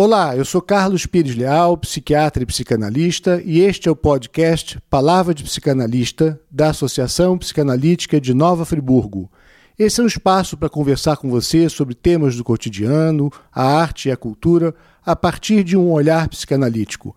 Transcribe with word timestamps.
Olá, 0.00 0.36
eu 0.36 0.44
sou 0.44 0.62
Carlos 0.62 1.06
Pires 1.06 1.34
Leal, 1.34 1.76
psiquiatra 1.76 2.44
e 2.44 2.46
psicanalista, 2.46 3.42
e 3.44 3.58
este 3.58 3.88
é 3.88 3.90
o 3.90 3.96
podcast 3.96 4.78
Palavra 4.88 5.34
de 5.34 5.42
Psicanalista 5.42 6.40
da 6.48 6.70
Associação 6.70 7.36
Psicanalítica 7.36 8.20
de 8.20 8.32
Nova 8.32 8.64
Friburgo. 8.64 9.28
Esse 9.76 10.00
é 10.00 10.04
um 10.04 10.06
espaço 10.06 10.56
para 10.56 10.68
conversar 10.68 11.16
com 11.16 11.28
você 11.28 11.68
sobre 11.68 11.96
temas 11.96 12.36
do 12.36 12.44
cotidiano, 12.44 13.28
a 13.52 13.64
arte 13.64 14.08
e 14.08 14.12
a 14.12 14.16
cultura, 14.16 14.72
a 15.04 15.16
partir 15.16 15.64
de 15.64 15.76
um 15.76 15.90
olhar 15.90 16.28
psicanalítico. 16.28 17.16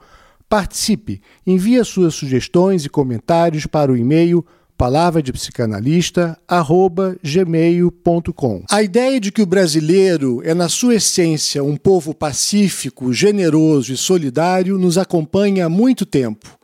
Participe, 0.50 1.22
envie 1.46 1.86
suas 1.86 2.16
sugestões 2.16 2.84
e 2.84 2.90
comentários 2.90 3.68
para 3.68 3.92
o 3.92 3.96
e-mail 3.96 4.44
palavra 4.82 5.22
de 5.22 5.32
psicanalista 5.32 6.36
gmail.com. 7.24 8.64
A 8.68 8.82
ideia 8.82 9.20
de 9.20 9.32
que 9.32 9.44
o 9.44 9.46
brasileiro 9.46 10.42
é 10.44 10.56
na 10.56 10.68
sua 10.68 10.96
essência 10.96 11.64
um 11.64 11.78
povo 11.78 12.16
pacífico, 12.16 13.14
generoso 13.14 13.94
e 13.94 13.98
solidário 13.98 14.80
nos 14.80 14.98
acompanha 14.98 15.68
há 15.68 15.70
muito 15.70 16.04
tempo. 16.04 16.58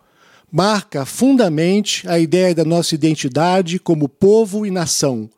Marca 0.52 1.06
fundamente 1.06 2.09
a 2.09 2.18
ideia 2.18 2.56
da 2.56 2.66
nossa 2.66 2.95
identidade 2.95 3.78
como 3.78 4.09
povo 4.09 4.66
e 4.66 4.72
nação. 4.72 5.30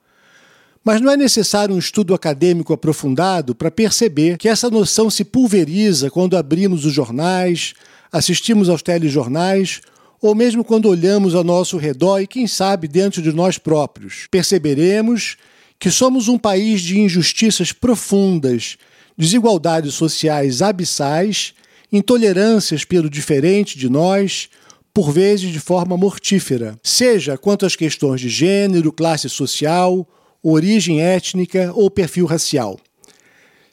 Mas 0.81 1.01
não 1.01 1.11
é 1.11 1.17
necessário 1.17 1.75
um 1.75 1.79
estudo 1.79 2.13
acadêmico 2.13 2.71
aprofundado 2.71 3.53
para 3.53 3.69
perceber 3.69 4.37
que 4.37 4.47
essa 4.47 4.69
noção 4.69 5.09
se 5.09 5.25
pulveriza 5.25 6.09
quando 6.09 6.37
abrimos 6.37 6.85
os 6.85 6.93
jornais, 6.93 7.73
assistimos 8.09 8.69
aos 8.69 8.81
telejornais 8.81 9.81
ou 10.21 10.35
mesmo 10.35 10.63
quando 10.63 10.87
olhamos 10.87 11.33
ao 11.33 11.43
nosso 11.43 11.77
redor 11.77 12.19
e, 12.19 12.27
quem 12.27 12.47
sabe, 12.47 12.87
dentro 12.87 13.21
de 13.21 13.31
nós 13.31 13.57
próprios, 13.57 14.27
perceberemos 14.29 15.37
que 15.79 15.89
somos 15.89 16.27
um 16.27 16.37
país 16.37 16.81
de 16.81 16.99
injustiças 16.99 17.71
profundas, 17.71 18.77
desigualdades 19.17 19.93
sociais 19.93 20.61
abissais, 20.61 21.53
intolerâncias 21.91 22.83
pelo 22.83 23.09
diferente 23.09 23.77
de 23.77 23.89
nós, 23.89 24.49
por 24.93 25.11
vezes 25.11 25.51
de 25.51 25.59
forma 25.59 25.95
mortífera, 25.95 26.77
seja 26.83 27.37
quanto 27.37 27.65
às 27.65 27.75
questões 27.75 28.19
de 28.19 28.27
gênero, 28.27 28.91
classe 28.91 29.29
social, 29.29 30.05
origem 30.43 31.01
étnica 31.01 31.71
ou 31.73 31.89
perfil 31.89 32.25
racial. 32.25 32.79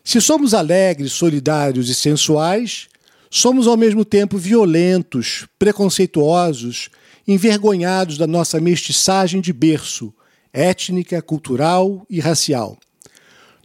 Se 0.04 0.20
somos 0.20 0.54
alegres, 0.54 1.12
solidários 1.12 1.88
e 1.88 1.94
sensuais, 1.94 2.86
Somos 3.30 3.66
ao 3.66 3.76
mesmo 3.76 4.04
tempo 4.04 4.38
violentos, 4.38 5.46
preconceituosos, 5.58 6.88
envergonhados 7.26 8.16
da 8.16 8.26
nossa 8.26 8.60
mestiçagem 8.60 9.40
de 9.40 9.52
berço, 9.52 10.14
étnica, 10.52 11.20
cultural 11.20 12.06
e 12.08 12.20
racial. 12.20 12.78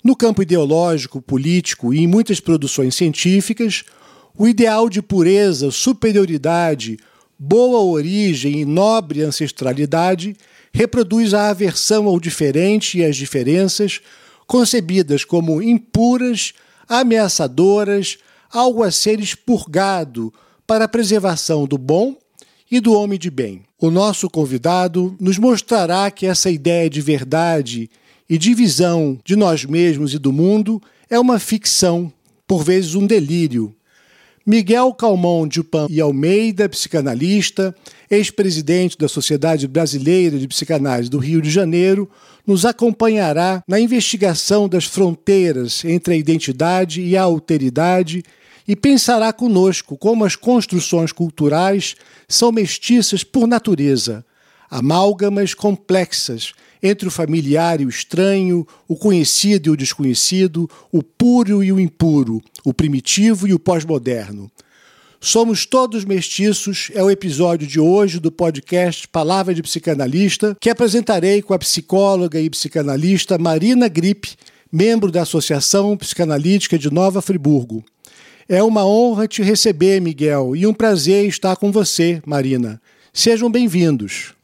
No 0.04 0.16
campo 0.16 0.42
ideológico, 0.42 1.22
político 1.22 1.94
e 1.94 2.00
em 2.00 2.08
muitas 2.08 2.40
produções 2.40 2.96
científicas, 2.96 3.84
o 4.36 4.48
ideal 4.48 4.90
de 4.90 5.02
pureza, 5.02 5.70
superioridade, 5.70 6.98
boa 7.38 7.82
origem 7.82 8.62
e 8.62 8.66
nobre 8.66 9.22
ancestralidade 9.22 10.36
reproduz 10.74 11.34
a 11.34 11.50
aversão 11.50 12.08
ao 12.08 12.20
diferente 12.20 13.00
e 13.00 13.06
às 13.06 13.16
diferenças, 13.16 14.00
concebidas 14.48 15.24
como 15.24 15.62
impuras, 15.62 16.54
ameaçadoras, 16.88 18.18
algo 18.52 18.84
a 18.84 18.92
ser 18.92 19.20
expurgado 19.20 20.34
para 20.68 20.86
a 20.86 20.88
preservação 20.88 21.66
do 21.66 21.78
bom 21.78 22.16
e 22.70 22.80
do 22.80 22.94
homem 22.94 23.20
de 23.20 23.30
bem. 23.30 23.64
O 23.80 23.92
nosso 23.92 24.30
convidado 24.30 25.16
nos 25.20 25.38
mostrará 25.38 26.10
que 26.10 26.26
essa 26.26 26.50
ideia 26.50 26.90
de 26.90 27.02
verdade 27.02 27.90
e 28.30 28.38
de 28.38 28.54
visão 28.54 29.20
de 29.26 29.36
nós 29.36 29.66
mesmos 29.66 30.14
e 30.14 30.20
do 30.20 30.32
mundo 30.32 30.82
é 31.10 31.20
uma 31.20 31.40
ficção, 31.40 32.12
por 32.48 32.64
vezes 32.64 32.96
um 32.96 33.06
delírio. 33.06 33.76
Miguel 34.46 34.94
Calmon 34.94 35.48
Dupan 35.48 35.88
e 35.90 36.02
Almeida, 36.02 36.68
psicanalista, 36.68 37.76
ex-presidente 38.10 38.98
da 38.98 39.08
Sociedade 39.08 39.68
Brasileira 39.68 40.40
de 40.40 40.48
Psicanálise 40.48 41.10
do 41.10 41.20
Rio 41.20 41.42
de 41.42 41.50
Janeiro, 41.52 42.10
nos 42.48 42.66
acompanhará 42.66 43.64
na 43.68 43.80
investigação 43.80 44.68
das 44.68 44.86
fronteiras 44.86 45.86
entre 45.86 46.14
a 46.14 46.18
identidade 46.18 47.02
e 47.02 47.16
a 47.16 47.22
alteridade 47.22 48.24
e 48.68 48.76
pensará 48.76 49.32
conosco 49.34 49.98
como 49.98 50.26
as 50.26 50.36
construções 50.36 51.12
culturais 51.12 51.96
são 52.28 52.52
mestiças 52.52 53.24
por 53.24 53.48
natureza, 53.48 54.26
amálgamas 54.70 55.54
complexas 55.54 56.54
entre 56.82 57.08
o 57.08 57.12
familiar 57.12 57.80
e 57.80 57.86
o 57.86 57.90
estranho, 57.90 58.66
o 58.88 58.96
conhecido 58.96 59.68
e 59.68 59.70
o 59.72 59.78
desconhecido, 59.78 60.70
o 60.92 61.04
puro 61.04 61.64
e 61.64 61.72
o 61.72 61.80
impuro, 61.80 62.42
o 62.64 62.74
primitivo 62.74 63.48
e 63.48 63.54
o 63.54 63.60
pós-moderno. 63.60 64.52
Somos 65.24 65.68
todos 65.68 66.04
mestiços 66.04 66.90
é 66.96 67.04
o 67.04 67.12
episódio 67.12 67.68
de 67.68 67.80
hoje 67.80 68.20
do 68.20 68.32
podcast 68.32 69.08
Palavra 69.08 69.54
de 69.54 69.62
Psicanalista, 69.62 70.58
que 70.60 70.68
apresentarei 70.68 71.44
com 71.44 71.54
a 71.54 71.60
psicóloga 71.60 72.42
e 72.42 72.50
psicanalista 72.50 73.38
Marina 73.38 73.88
Gripe, 73.88 74.36
membro 74.72 75.12
da 75.12 75.22
Associação 75.22 75.96
Psicanalítica 75.96 76.80
de 76.80 76.92
Nova 76.92 77.22
Friburgo. 77.22 77.84
É 78.54 78.62
uma 78.62 78.86
honra 78.86 79.30
te 79.30 79.42
receber, 79.42 80.02
Miguel, 80.02 80.58
e 80.58 80.68
um 80.68 80.74
prazer 80.74 81.26
estar 81.26 81.56
com 81.56 81.72
você, 81.72 82.22
Marina. 82.26 82.82
Sejam 83.14 83.50
bem-vindos. 83.50 84.36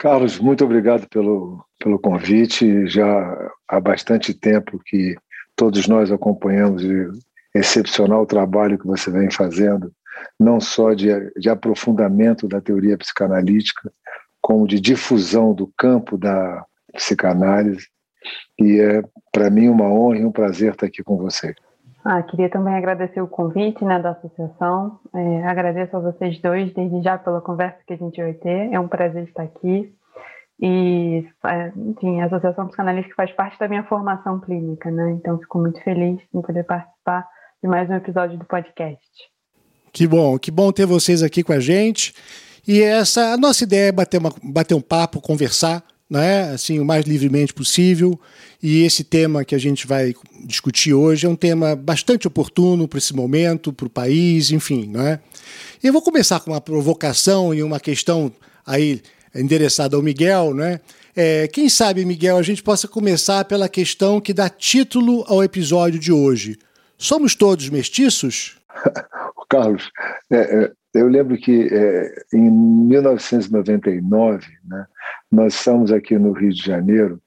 Carlos, 0.00 0.40
muito 0.40 0.64
obrigado 0.64 1.08
pelo, 1.08 1.64
pelo 1.78 1.96
convite. 1.96 2.88
Já 2.88 3.52
há 3.68 3.78
bastante 3.78 4.34
tempo 4.34 4.80
que 4.84 5.14
todos 5.54 5.86
nós 5.86 6.10
acompanhamos 6.10 6.82
o 6.82 7.12
excepcional 7.54 8.26
trabalho 8.26 8.76
que 8.76 8.86
você 8.88 9.12
vem 9.12 9.30
fazendo, 9.30 9.92
não 10.36 10.60
só 10.60 10.92
de, 10.92 11.06
de 11.36 11.48
aprofundamento 11.48 12.48
da 12.48 12.60
teoria 12.60 12.98
psicanalítica, 12.98 13.92
como 14.40 14.66
de 14.66 14.80
difusão 14.80 15.54
do 15.54 15.72
campo 15.78 16.18
da 16.18 16.66
psicanálise. 16.92 17.86
E 18.58 18.80
é, 18.80 19.04
para 19.30 19.50
mim, 19.50 19.68
uma 19.68 19.86
honra 19.86 20.18
e 20.18 20.24
um 20.24 20.32
prazer 20.32 20.72
estar 20.72 20.86
aqui 20.86 21.00
com 21.04 21.16
você. 21.16 21.54
Ah, 22.04 22.22
queria 22.22 22.50
também 22.50 22.74
agradecer 22.74 23.20
o 23.20 23.28
convite 23.28 23.84
né, 23.84 23.98
da 24.00 24.10
associação. 24.10 24.98
É, 25.14 25.44
agradeço 25.44 25.96
a 25.96 26.00
vocês 26.00 26.40
dois 26.40 26.72
desde 26.74 27.00
já 27.02 27.16
pela 27.16 27.40
conversa 27.40 27.78
que 27.86 27.92
a 27.92 27.96
gente 27.96 28.20
vai 28.20 28.34
ter. 28.34 28.72
É 28.72 28.80
um 28.80 28.88
prazer 28.88 29.24
estar 29.24 29.44
aqui. 29.44 29.94
E, 30.60 31.24
é, 31.44 31.72
enfim, 31.76 32.20
a 32.20 32.26
Associação 32.26 32.66
Psicanalística 32.66 33.14
faz 33.16 33.32
parte 33.32 33.58
da 33.58 33.68
minha 33.68 33.84
formação 33.84 34.40
clínica, 34.40 34.90
né? 34.90 35.12
Então, 35.12 35.38
fico 35.38 35.58
muito 35.58 35.82
feliz 35.82 36.20
em 36.34 36.42
poder 36.42 36.64
participar 36.64 37.26
de 37.62 37.68
mais 37.68 37.88
um 37.88 37.94
episódio 37.94 38.36
do 38.36 38.44
podcast. 38.44 39.00
Que 39.92 40.06
bom, 40.06 40.38
que 40.38 40.50
bom 40.50 40.72
ter 40.72 40.86
vocês 40.86 41.22
aqui 41.22 41.42
com 41.42 41.52
a 41.52 41.60
gente. 41.60 42.14
E 42.66 42.80
essa 42.80 43.32
a 43.32 43.36
nossa 43.36 43.62
ideia 43.64 43.88
é 43.88 43.92
bater, 43.92 44.18
uma, 44.18 44.32
bater 44.42 44.74
um 44.74 44.80
papo, 44.80 45.20
conversar 45.20 45.84
né, 46.12 46.50
assim, 46.52 46.78
o 46.78 46.84
mais 46.84 47.06
livremente 47.06 47.54
possível. 47.54 48.20
E 48.62 48.82
esse 48.82 49.02
tema 49.02 49.46
que 49.46 49.54
a 49.54 49.58
gente 49.58 49.86
vai 49.86 50.14
discutir 50.44 50.92
hoje 50.92 51.26
é 51.26 51.28
um 51.28 51.34
tema 51.34 51.74
bastante 51.74 52.28
oportuno 52.28 52.86
para 52.86 52.98
esse 52.98 53.16
momento, 53.16 53.72
para 53.72 53.86
o 53.86 53.90
país, 53.90 54.50
enfim. 54.50 54.88
Né? 54.88 55.18
Eu 55.82 55.90
vou 55.90 56.02
começar 56.02 56.38
com 56.40 56.50
uma 56.50 56.60
provocação 56.60 57.54
e 57.54 57.62
uma 57.62 57.80
questão 57.80 58.30
aí 58.66 59.00
endereçada 59.34 59.96
ao 59.96 60.02
Miguel. 60.02 60.52
Né? 60.52 60.80
É, 61.16 61.48
quem 61.48 61.70
sabe, 61.70 62.04
Miguel, 62.04 62.36
a 62.36 62.42
gente 62.42 62.62
possa 62.62 62.86
começar 62.86 63.46
pela 63.46 63.66
questão 63.66 64.20
que 64.20 64.34
dá 64.34 64.50
título 64.50 65.24
ao 65.26 65.42
episódio 65.42 65.98
de 65.98 66.12
hoje. 66.12 66.58
Somos 66.98 67.34
todos 67.34 67.70
mestiços? 67.70 68.58
Carlos, 69.48 69.90
é, 70.30 70.36
é, 70.36 70.72
eu 70.92 71.08
lembro 71.08 71.38
que 71.38 71.68
é, 71.72 72.24
em 72.34 72.50
1999, 72.50 74.46
né, 74.62 74.86
nós 75.32 75.54
estamos 75.54 75.90
aqui 75.90 76.18
no 76.18 76.32
Rio 76.32 76.52
de 76.52 76.62
Janeiro 76.62 77.18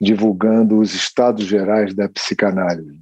divulgando 0.00 0.80
os 0.80 0.94
Estados 0.94 1.44
Gerais 1.44 1.94
da 1.94 2.08
Psicanálise. 2.08 2.98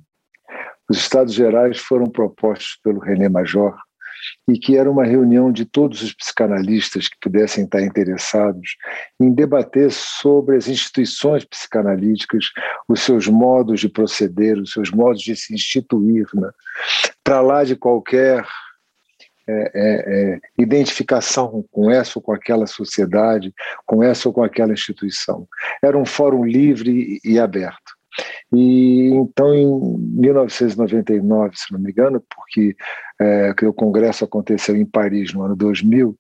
Os 0.91 0.99
Estados 0.99 1.33
Gerais 1.33 1.79
foram 1.79 2.07
propostos 2.07 2.77
pelo 2.83 2.99
René 2.99 3.29
Major 3.29 3.79
e 4.49 4.59
que 4.59 4.77
era 4.77 4.91
uma 4.91 5.05
reunião 5.05 5.53
de 5.53 5.65
todos 5.65 6.03
os 6.03 6.13
psicanalistas 6.13 7.07
que 7.07 7.17
pudessem 7.21 7.65
estar 7.65 7.81
interessados 7.81 8.77
em 9.21 9.33
debater 9.33 9.93
sobre 9.93 10.57
as 10.57 10.67
instituições 10.67 11.45
psicanalíticas, 11.45 12.47
os 12.89 13.01
seus 13.01 13.29
modos 13.29 13.79
de 13.79 13.89
proceder, 13.89 14.59
os 14.59 14.73
seus 14.73 14.91
modos 14.91 15.23
de 15.23 15.37
se 15.37 15.55
instituir, 15.55 16.27
né? 16.35 16.51
para 17.23 17.41
lá 17.41 17.63
de 17.63 17.77
qualquer 17.77 18.45
é, 19.49 19.71
é, 19.75 20.33
é, 20.35 20.41
identificação 20.59 21.65
com 21.73 21.91
essa 21.91 22.19
ou 22.19 22.23
com 22.23 22.33
aquela 22.33 22.67
sociedade, 22.67 23.55
com 23.87 24.03
essa 24.03 24.29
ou 24.29 24.35
com 24.35 24.43
aquela 24.43 24.73
instituição. 24.73 25.49
Era 25.83 25.97
um 25.97 26.05
fórum 26.05 26.45
livre 26.45 27.19
e 27.25 27.39
aberto. 27.39 27.97
E 28.53 29.11
então, 29.15 29.55
em 29.55 29.99
1999, 30.21 31.57
se 31.57 31.73
não 31.73 31.81
me 31.81 31.91
engano, 31.91 32.23
porque 32.35 32.77
é, 33.21 33.55
o 33.67 33.73
congresso 33.73 34.25
aconteceu 34.25 34.77
em 34.77 34.85
Paris 34.85 35.33
no 35.33 35.43
ano 35.43 35.57
2000, 35.57 36.17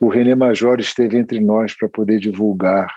o 0.00 0.08
René 0.08 0.34
Major 0.34 0.78
esteve 0.78 1.18
entre 1.18 1.40
nós 1.40 1.76
para 1.76 1.88
poder 1.88 2.20
divulgar 2.20 2.88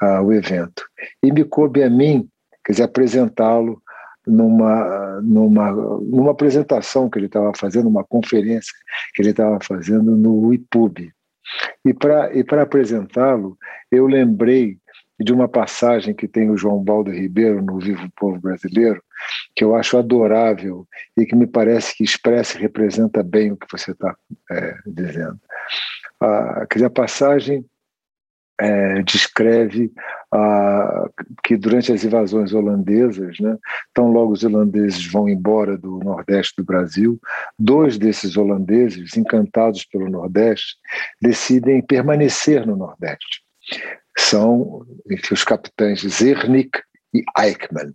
ah, 0.00 0.22
o 0.22 0.32
evento. 0.32 0.84
E 1.22 1.32
me 1.32 1.44
coube 1.44 1.82
a 1.82 1.90
mim, 1.90 2.28
quer 2.64 2.72
dizer, 2.72 2.84
apresentá-lo 2.84 3.80
numa, 4.26 5.20
numa, 5.22 5.72
numa 5.72 6.30
apresentação 6.30 7.08
que 7.08 7.18
ele 7.18 7.26
estava 7.26 7.52
fazendo, 7.56 7.88
uma 7.88 8.04
conferência 8.04 8.72
que 9.14 9.22
ele 9.22 9.30
estava 9.30 9.58
fazendo 9.62 10.16
no 10.16 10.52
IPUB. 10.52 11.12
E 11.84 11.92
para 11.92 12.34
e 12.34 12.44
apresentá-lo, 12.60 13.56
eu 13.90 14.06
lembrei 14.06 14.78
de 15.20 15.32
uma 15.32 15.48
passagem 15.48 16.14
que 16.14 16.26
tem 16.26 16.50
o 16.50 16.56
João 16.56 16.82
Baldo 16.82 17.10
Ribeiro 17.10 17.62
no 17.62 17.78
Vivo 17.78 18.08
Povo 18.16 18.40
Brasileiro, 18.40 19.02
que 19.54 19.62
eu 19.62 19.74
acho 19.76 19.96
adorável 19.96 20.86
e 21.16 21.24
que 21.24 21.36
me 21.36 21.46
parece 21.46 21.96
que 21.96 22.02
expressa 22.02 22.58
e 22.58 22.62
representa 22.62 23.22
bem 23.22 23.52
o 23.52 23.56
que 23.56 23.66
você 23.70 23.92
está 23.92 24.14
é, 24.50 24.74
dizendo. 24.86 25.38
Ah, 26.20 26.66
quer 26.68 26.76
dizer, 26.76 26.86
a 26.86 26.90
passagem 26.90 27.64
é, 28.60 29.02
descreve 29.02 29.92
que 31.44 31.56
durante 31.56 31.92
as 31.92 32.02
invasões 32.04 32.52
holandesas, 32.52 33.38
né, 33.38 33.56
tão 33.92 34.10
logo 34.10 34.32
os 34.32 34.42
holandeses 34.42 35.06
vão 35.06 35.28
embora 35.28 35.78
do 35.78 35.98
Nordeste 35.98 36.54
do 36.56 36.64
Brasil, 36.64 37.20
dois 37.58 37.98
desses 37.98 38.36
holandeses, 38.36 39.16
encantados 39.16 39.84
pelo 39.84 40.10
Nordeste, 40.10 40.76
decidem 41.20 41.82
permanecer 41.82 42.66
no 42.66 42.76
Nordeste. 42.76 43.42
São 44.16 44.84
entre 45.10 45.34
os 45.34 45.44
capitães 45.44 46.00
Zernik 46.00 46.80
e 47.14 47.22
Eichmann. 47.38 47.94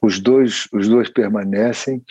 Os 0.00 0.20
dois, 0.20 0.68
os 0.72 0.88
dois 0.88 1.08
permanecem 1.08 2.02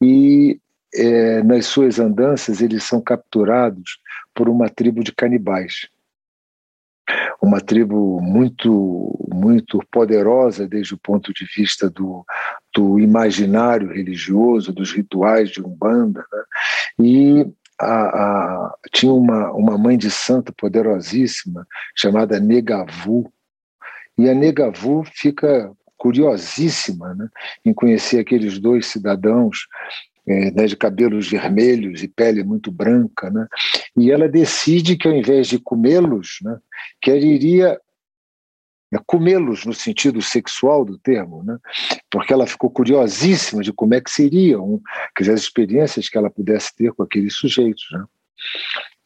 e 0.00 0.58
é, 0.94 1.42
nas 1.42 1.66
suas 1.66 1.98
andanças 1.98 2.60
eles 2.60 2.84
são 2.84 3.00
capturados 3.00 3.98
por 4.34 4.48
uma 4.48 4.68
tribo 4.68 5.04
de 5.04 5.12
canibais 5.12 5.88
uma 7.40 7.60
tribo 7.60 8.20
muito 8.20 9.18
muito 9.32 9.80
poderosa 9.90 10.68
desde 10.68 10.94
o 10.94 10.98
ponto 10.98 11.32
de 11.32 11.44
vista 11.56 11.90
do, 11.90 12.24
do 12.74 13.00
imaginário 13.00 13.92
religioso, 13.92 14.72
dos 14.72 14.92
rituais 14.92 15.50
de 15.50 15.60
Umbanda, 15.60 16.24
né? 16.32 16.42
e 17.00 17.46
a, 17.80 18.04
a, 18.04 18.74
tinha 18.92 19.12
uma, 19.12 19.50
uma 19.52 19.76
mãe 19.76 19.98
de 19.98 20.10
santo 20.10 20.52
poderosíssima 20.52 21.66
chamada 21.96 22.38
Negavu, 22.38 23.32
e 24.16 24.28
a 24.28 24.34
Negavu 24.34 25.02
fica 25.04 25.72
curiosíssima 25.96 27.14
né, 27.14 27.28
em 27.64 27.72
conhecer 27.72 28.18
aqueles 28.18 28.58
dois 28.58 28.86
cidadãos 28.86 29.66
né, 30.26 30.66
de 30.66 30.76
cabelos 30.76 31.28
vermelhos 31.28 32.02
e 32.02 32.08
pele 32.08 32.44
muito 32.44 32.70
branca, 32.70 33.30
né? 33.30 33.46
E 33.96 34.10
ela 34.10 34.28
decide 34.28 34.96
que 34.96 35.08
ao 35.08 35.14
invés 35.14 35.48
de 35.48 35.58
comê-los, 35.58 36.38
né, 36.42 36.58
que 37.00 37.10
ela 37.10 37.20
iria 37.20 37.78
né, 38.90 39.00
comê-los 39.06 39.64
no 39.64 39.72
sentido 39.72 40.20
sexual 40.22 40.84
do 40.84 40.98
termo, 40.98 41.42
né? 41.42 41.58
Porque 42.10 42.32
ela 42.32 42.46
ficou 42.46 42.70
curiosíssima 42.70 43.62
de 43.62 43.72
como 43.72 43.94
é 43.94 44.00
que 44.00 44.10
seriam 44.10 44.80
quer 45.16 45.24
dizer, 45.24 45.34
as 45.34 45.40
experiências 45.40 46.08
que 46.08 46.18
ela 46.18 46.30
pudesse 46.30 46.74
ter 46.76 46.92
com 46.92 47.02
aqueles 47.02 47.34
sujeitos, 47.34 47.86
né? 47.92 48.04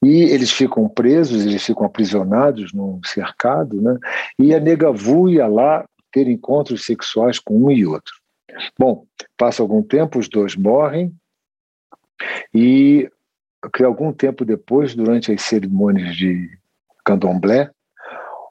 E 0.05 0.25
eles 0.25 0.51
ficam 0.51 0.89
presos, 0.89 1.47
eles 1.47 1.65
ficam 1.65 1.87
aprisionados 1.87 2.73
num 2.73 3.01
cercado, 3.05 3.81
né? 3.81 3.99
E 4.39 4.55
a 4.55 4.61
nega 4.61 4.93
Vu 4.93 5.31
ia 5.31 5.47
lá 5.47 5.89
ter 6.13 6.29
encontros 6.29 6.85
sexuais 6.85 7.39
com 7.39 7.65
um 7.65 7.71
e 7.71 7.87
outro. 7.87 8.15
Bom, 8.79 9.07
passa 9.37 9.63
algum 9.63 9.83
tempo, 9.83 10.19
os 10.19 10.29
dois 10.29 10.57
morrem, 10.57 11.13
e 12.55 13.11
que 13.75 13.83
algum 13.83 14.13
tempo 14.13 14.45
depois, 14.45 14.95
durante 14.95 15.33
as 15.33 15.43
cerimônias 15.43 16.17
de 16.17 16.49
candomblé, 17.05 17.71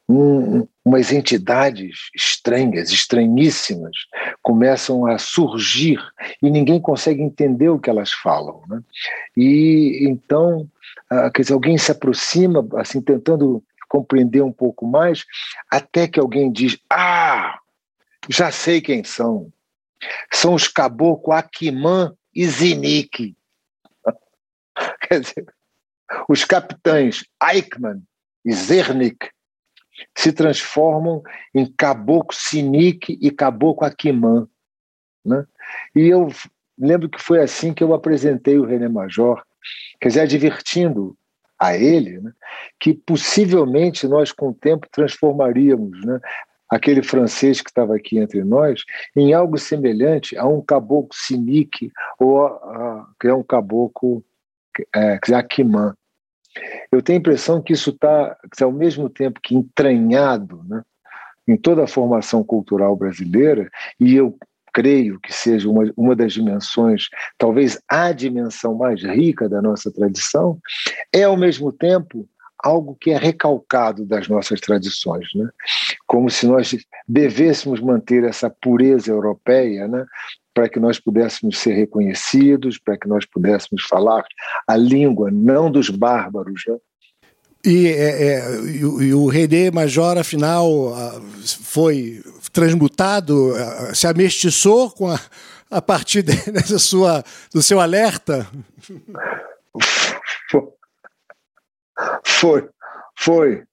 um, 0.07 0.68
umas 0.84 1.12
entidades 1.12 2.10
estranhas, 2.16 2.92
estranhíssimas, 2.92 3.96
começam 4.44 5.07
a 5.07 5.18
surgir 5.18 6.00
e 6.42 6.50
ninguém 6.50 6.80
consegue 6.80 7.22
entender 7.22 7.69
o 7.69 7.80
que 7.80 7.90
elas 7.90 8.12
falam. 8.12 8.62
Né? 8.68 8.81
E 9.36 10.08
então, 10.08 10.69
ah, 11.10 11.31
quer 11.31 11.42
dizer, 11.42 11.54
alguém 11.54 11.78
se 11.78 11.92
aproxima, 11.92 12.68
assim, 12.75 13.01
tentando 13.01 13.63
compreender 13.90 14.42
um 14.42 14.51
pouco 14.51 14.86
mais, 14.86 15.25
até 15.72 16.08
que 16.08 16.19
alguém 16.19 16.51
diz: 16.51 16.78
Ah, 16.90 17.60
já 18.30 18.51
sei 18.51 18.81
quem 18.81 19.04
são 19.04 19.51
são 20.31 20.54
os 20.54 20.68
caboclos 20.68 21.38
Aquimã 21.38 22.13
e 22.34 22.46
Zinique. 22.46 23.36
Quer 25.07 25.22
dizer, 25.22 25.46
os 26.28 26.44
capitães 26.44 27.24
Eichmann 27.42 28.02
e 28.44 28.54
Zernik 28.54 29.30
se 30.16 30.31
transformam 30.31 31.24
em 31.54 31.66
caboclo 31.66 32.34
Sinique 32.34 33.18
e 33.22 33.31
caboclo 33.31 33.88
Aquimã. 33.88 34.48
Né? 35.24 35.46
E 35.96 36.08
eu 36.08 36.28
lembro 36.78 37.10
que 37.10 37.22
foi 37.22 37.42
assim 37.42 37.74
que 37.74 37.84
eu 37.84 37.94
apresentei 37.94 38.60
o 38.60 38.66
René 38.66 38.88
Major, 38.88 39.44
quer 40.00 40.10
dizer, 40.10 40.22
advertindo 40.22 41.18
a 41.58 41.75
ele 41.75 42.19
né, 42.19 42.31
que 42.80 42.94
possivelmente 42.94 44.08
nós 44.08 44.31
com 44.31 44.50
o 44.50 44.54
tempo 44.54 44.88
transformaríamos 44.92 46.06
né, 46.06 46.19
aquele 46.70 47.04
francês 47.04 47.62
que 47.62 47.70
estava 47.70 47.96
aqui 47.96 48.18
entre 48.18 48.44
nós, 48.44 48.84
em 49.16 49.34
algo 49.34 49.58
semelhante 49.58 50.38
a 50.38 50.46
um 50.46 50.62
caboclo 50.62 51.14
sinique 51.14 51.92
ou 52.20 52.46
a, 52.46 53.08
que 53.20 53.28
é 53.28 53.34
um 53.34 53.44
caboclo 53.44 54.24
é, 54.96 55.20
Aquimã. 55.34 55.96
Eu 56.92 57.02
tenho 57.02 57.18
a 57.18 57.20
impressão 57.20 57.62
que 57.62 57.74
isso 57.74 57.90
está, 57.90 58.38
ao 58.62 58.72
mesmo 58.72 59.10
tempo 59.10 59.40
que 59.42 59.56
entranhado 59.56 60.64
né, 60.68 60.82
em 61.48 61.58
toda 61.58 61.84
a 61.84 61.88
formação 61.88 62.44
cultural 62.44 62.96
brasileira, 62.96 63.70
e 64.00 64.16
eu 64.16 64.38
creio 64.74 65.20
que 65.22 65.34
seja 65.34 65.70
uma, 65.70 65.92
uma 65.96 66.16
das 66.16 66.34
dimensões, 66.34 67.08
talvez 67.38 67.80
a 67.88 68.12
dimensão 68.12 68.76
mais 68.76 69.02
rica 69.02 69.48
da 69.48 69.62
nossa 69.62 69.92
tradição, 69.92 70.60
é 71.14 71.24
ao 71.24 71.38
mesmo 71.38 71.72
tempo 71.72 72.28
algo 72.66 72.98
que 73.00 73.12
é 73.12 73.18
recalcado 73.18 74.04
das 74.06 74.28
nossas 74.28 74.60
tradições, 74.60 75.28
né? 75.36 75.48
como 76.08 76.32
se 76.32 76.48
nós 76.48 76.76
devêssemos 77.08 77.80
manter 77.80 78.24
essa 78.24 78.50
pureza 78.50 79.12
europeia, 79.12 79.88
né? 79.88 80.04
para 80.52 80.68
que 80.68 80.80
nós 80.80 81.00
pudéssemos 81.00 81.60
ser 81.60 81.74
reconhecidos, 81.74 82.80
para 82.80 82.98
que 82.98 83.08
nós 83.08 83.24
pudéssemos 83.26 83.84
falar 83.84 84.26
a 84.68 84.76
língua 84.76 85.30
não 85.30 85.70
dos 85.70 85.90
bárbaros. 85.92 86.64
Né? 86.68 86.78
E, 87.64 87.88
é, 87.88 88.24
é, 88.24 88.56
e, 88.62 88.84
o, 88.84 89.02
e 89.02 89.14
o 89.14 89.28
René 89.28 89.70
Major, 89.70 90.18
afinal, 90.18 90.96
foi 91.62 92.24
transmutado, 92.51 93.54
se 93.94 94.08
amestiçou 94.08 94.89
com 94.89 95.10
a, 95.10 95.20
a 95.70 95.82
partir 95.82 96.24
dessa 96.51 96.80
sua, 96.80 97.24
do 97.54 97.62
seu 97.62 97.80
alerta? 97.80 98.48
Foi, 102.24 102.68
foi, 103.18 103.64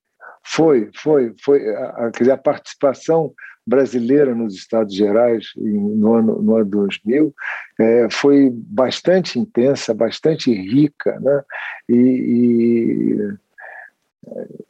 foi, 0.44 0.90
foi, 0.94 1.34
foi 1.42 1.74
a, 1.74 2.10
a, 2.30 2.32
a 2.34 2.36
participação 2.36 3.32
brasileira 3.66 4.34
nos 4.34 4.54
Estados 4.54 4.94
Gerais 4.94 5.46
no 5.56 6.14
ano, 6.14 6.42
no 6.42 6.56
ano 6.56 6.64
2000 6.64 7.34
é, 7.78 8.08
foi 8.10 8.50
bastante 8.52 9.38
intensa, 9.38 9.94
bastante 9.94 10.52
rica, 10.52 11.18
né? 11.20 11.42
E, 11.88 11.94
e, 11.94 13.34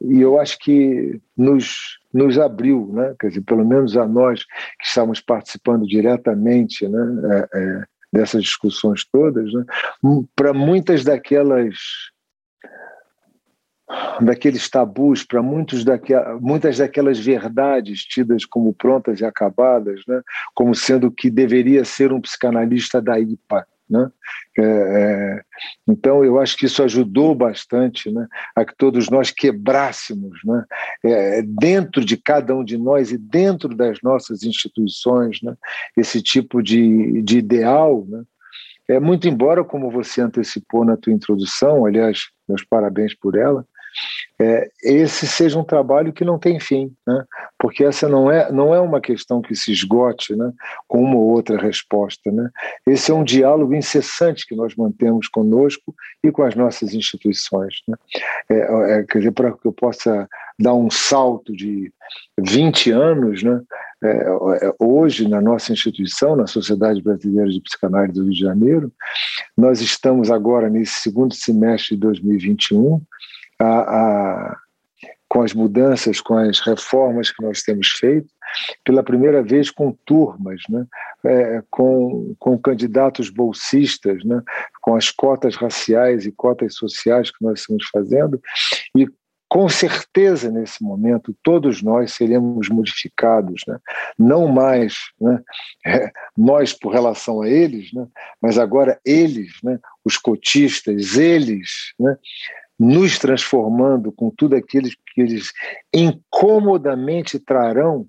e, 0.01 0.21
eu 0.21 0.39
acho 0.39 0.59
que 0.59 1.19
nos, 1.35 1.99
nos 2.13 2.37
abriu, 2.37 2.91
né? 2.93 3.15
Quer 3.19 3.29
dizer, 3.29 3.41
pelo 3.41 3.65
menos 3.65 3.97
a 3.97 4.07
nós 4.07 4.43
que 4.43 4.85
estamos 4.85 5.19
participando 5.19 5.87
diretamente, 5.87 6.87
né? 6.87 7.47
É, 7.53 7.59
é, 7.59 7.83
dessas 8.13 8.43
discussões 8.43 9.03
todas, 9.11 9.51
né? 9.51 9.65
para 10.35 10.53
muitas 10.53 11.03
daquelas 11.03 11.73
daqueles 14.21 14.69
tabus 14.69 15.23
para 15.23 15.41
daquelas, 15.85 16.41
muitas 16.41 16.77
daquelas 16.77 17.19
verdades 17.19 18.03
tidas 18.03 18.45
como 18.45 18.73
prontas 18.73 19.19
e 19.19 19.25
acabadas, 19.25 20.01
né? 20.07 20.21
como 20.53 20.73
sendo 20.73 21.11
que 21.11 21.29
deveria 21.29 21.85
ser 21.85 22.11
um 22.11 22.21
psicanalista 22.21 23.01
da 23.01 23.19
IPA. 23.19 23.65
Né? 23.89 24.09
É, 24.57 24.63
é, 24.63 25.41
então, 25.87 26.23
eu 26.23 26.39
acho 26.39 26.57
que 26.57 26.65
isso 26.65 26.81
ajudou 26.81 27.35
bastante 27.35 28.11
né, 28.11 28.27
a 28.55 28.65
que 28.65 28.73
todos 28.75 29.09
nós 29.09 29.29
quebrássemos, 29.29 30.39
né, 30.45 30.63
é, 31.03 31.41
dentro 31.43 32.03
de 32.03 32.17
cada 32.17 32.55
um 32.55 32.63
de 32.63 32.77
nós 32.77 33.11
e 33.11 33.17
dentro 33.17 33.75
das 33.75 33.99
nossas 34.01 34.43
instituições, 34.43 35.41
né, 35.43 35.55
esse 35.97 36.21
tipo 36.23 36.63
de, 36.63 37.21
de 37.21 37.37
ideal. 37.37 38.05
Né, 38.07 38.23
é, 38.89 38.99
muito 38.99 39.27
embora, 39.27 39.63
como 39.63 39.91
você 39.91 40.21
antecipou 40.21 40.83
na 40.83 40.97
tua 40.97 41.13
introdução, 41.13 41.85
aliás, 41.85 42.29
meus 42.47 42.63
parabéns 42.63 43.13
por 43.13 43.35
ela, 43.37 43.65
é, 44.39 44.69
esse 44.83 45.27
seja 45.27 45.59
um 45.59 45.63
trabalho 45.63 46.11
que 46.11 46.25
não 46.25 46.39
tem 46.39 46.59
fim, 46.59 46.93
né? 47.05 47.23
porque 47.57 47.83
essa 47.83 48.07
não 48.09 48.29
é, 48.29 48.51
não 48.51 48.73
é 48.73 48.79
uma 48.79 48.99
questão 48.99 49.41
que 49.41 49.55
se 49.55 49.71
esgote 49.71 50.35
né? 50.35 50.51
com 50.87 51.01
uma 51.01 51.15
ou 51.15 51.31
outra 51.31 51.57
resposta. 51.57 52.31
Né? 52.31 52.49
Esse 52.85 53.11
é 53.11 53.13
um 53.13 53.23
diálogo 53.23 53.73
incessante 53.73 54.45
que 54.45 54.55
nós 54.55 54.75
mantemos 54.75 55.27
conosco 55.27 55.93
e 56.23 56.31
com 56.31 56.43
as 56.43 56.55
nossas 56.55 56.93
instituições. 56.93 57.75
Né? 57.87 57.95
É, 58.49 58.99
é, 58.99 59.03
quer 59.03 59.19
dizer, 59.19 59.31
para 59.31 59.51
que 59.51 59.67
eu 59.67 59.73
possa 59.73 60.27
dar 60.59 60.73
um 60.73 60.89
salto 60.89 61.53
de 61.53 61.91
20 62.37 62.91
anos, 62.91 63.43
né? 63.43 63.61
é, 64.03 64.67
é, 64.67 64.75
hoje, 64.79 65.27
na 65.29 65.39
nossa 65.39 65.71
instituição, 65.71 66.35
na 66.35 66.45
Sociedade 66.45 67.01
Brasileira 67.01 67.49
de 67.49 67.61
Psicanálise 67.61 68.13
do 68.13 68.23
Rio 68.23 68.33
de 68.33 68.39
Janeiro, 68.39 68.91
nós 69.57 69.79
estamos 69.79 70.29
agora, 70.29 70.69
nesse 70.69 71.01
segundo 71.01 71.33
semestre 71.33 71.95
de 71.95 72.01
2021, 72.01 73.01
a, 73.63 73.81
a, 73.81 74.57
com 75.27 75.41
as 75.41 75.53
mudanças, 75.53 76.21
com 76.21 76.37
as 76.37 76.59
reformas 76.59 77.31
que 77.31 77.41
nós 77.43 77.61
temos 77.63 77.87
feito, 77.99 78.27
pela 78.83 79.03
primeira 79.03 79.41
vez 79.41 79.71
com 79.71 79.91
turmas, 80.05 80.61
né? 80.69 80.85
É, 81.25 81.63
com, 81.71 82.35
com 82.37 82.57
candidatos 82.57 83.29
bolsistas, 83.29 84.23
né? 84.25 84.41
com 84.81 84.95
as 84.95 85.09
cotas 85.09 85.55
raciais 85.55 86.25
e 86.25 86.31
cotas 86.31 86.75
sociais 86.75 87.31
que 87.31 87.43
nós 87.43 87.61
estamos 87.61 87.87
fazendo, 87.91 88.39
e 88.95 89.07
com 89.53 89.69
certeza, 89.69 90.49
nesse 90.49 90.83
momento, 90.83 91.35
todos 91.43 91.83
nós 91.83 92.13
seremos 92.13 92.69
modificados, 92.69 93.61
né? 93.67 93.77
não 94.17 94.47
mais 94.47 94.97
né? 95.21 95.43
É, 95.85 96.11
nós 96.35 96.73
por 96.73 96.91
relação 96.91 97.43
a 97.43 97.47
eles, 97.47 97.93
né? 97.93 98.07
mas 98.41 98.57
agora 98.57 98.99
eles, 99.05 99.51
né? 99.63 99.77
os 100.03 100.17
cotistas, 100.17 101.17
eles, 101.17 101.93
né? 101.99 102.17
Nos 102.79 103.19
transformando 103.19 104.11
com 104.11 104.31
tudo 104.35 104.55
aquilo 104.55 104.87
que 105.13 105.21
eles 105.21 105.51
incomodamente 105.93 107.39
trarão 107.39 108.07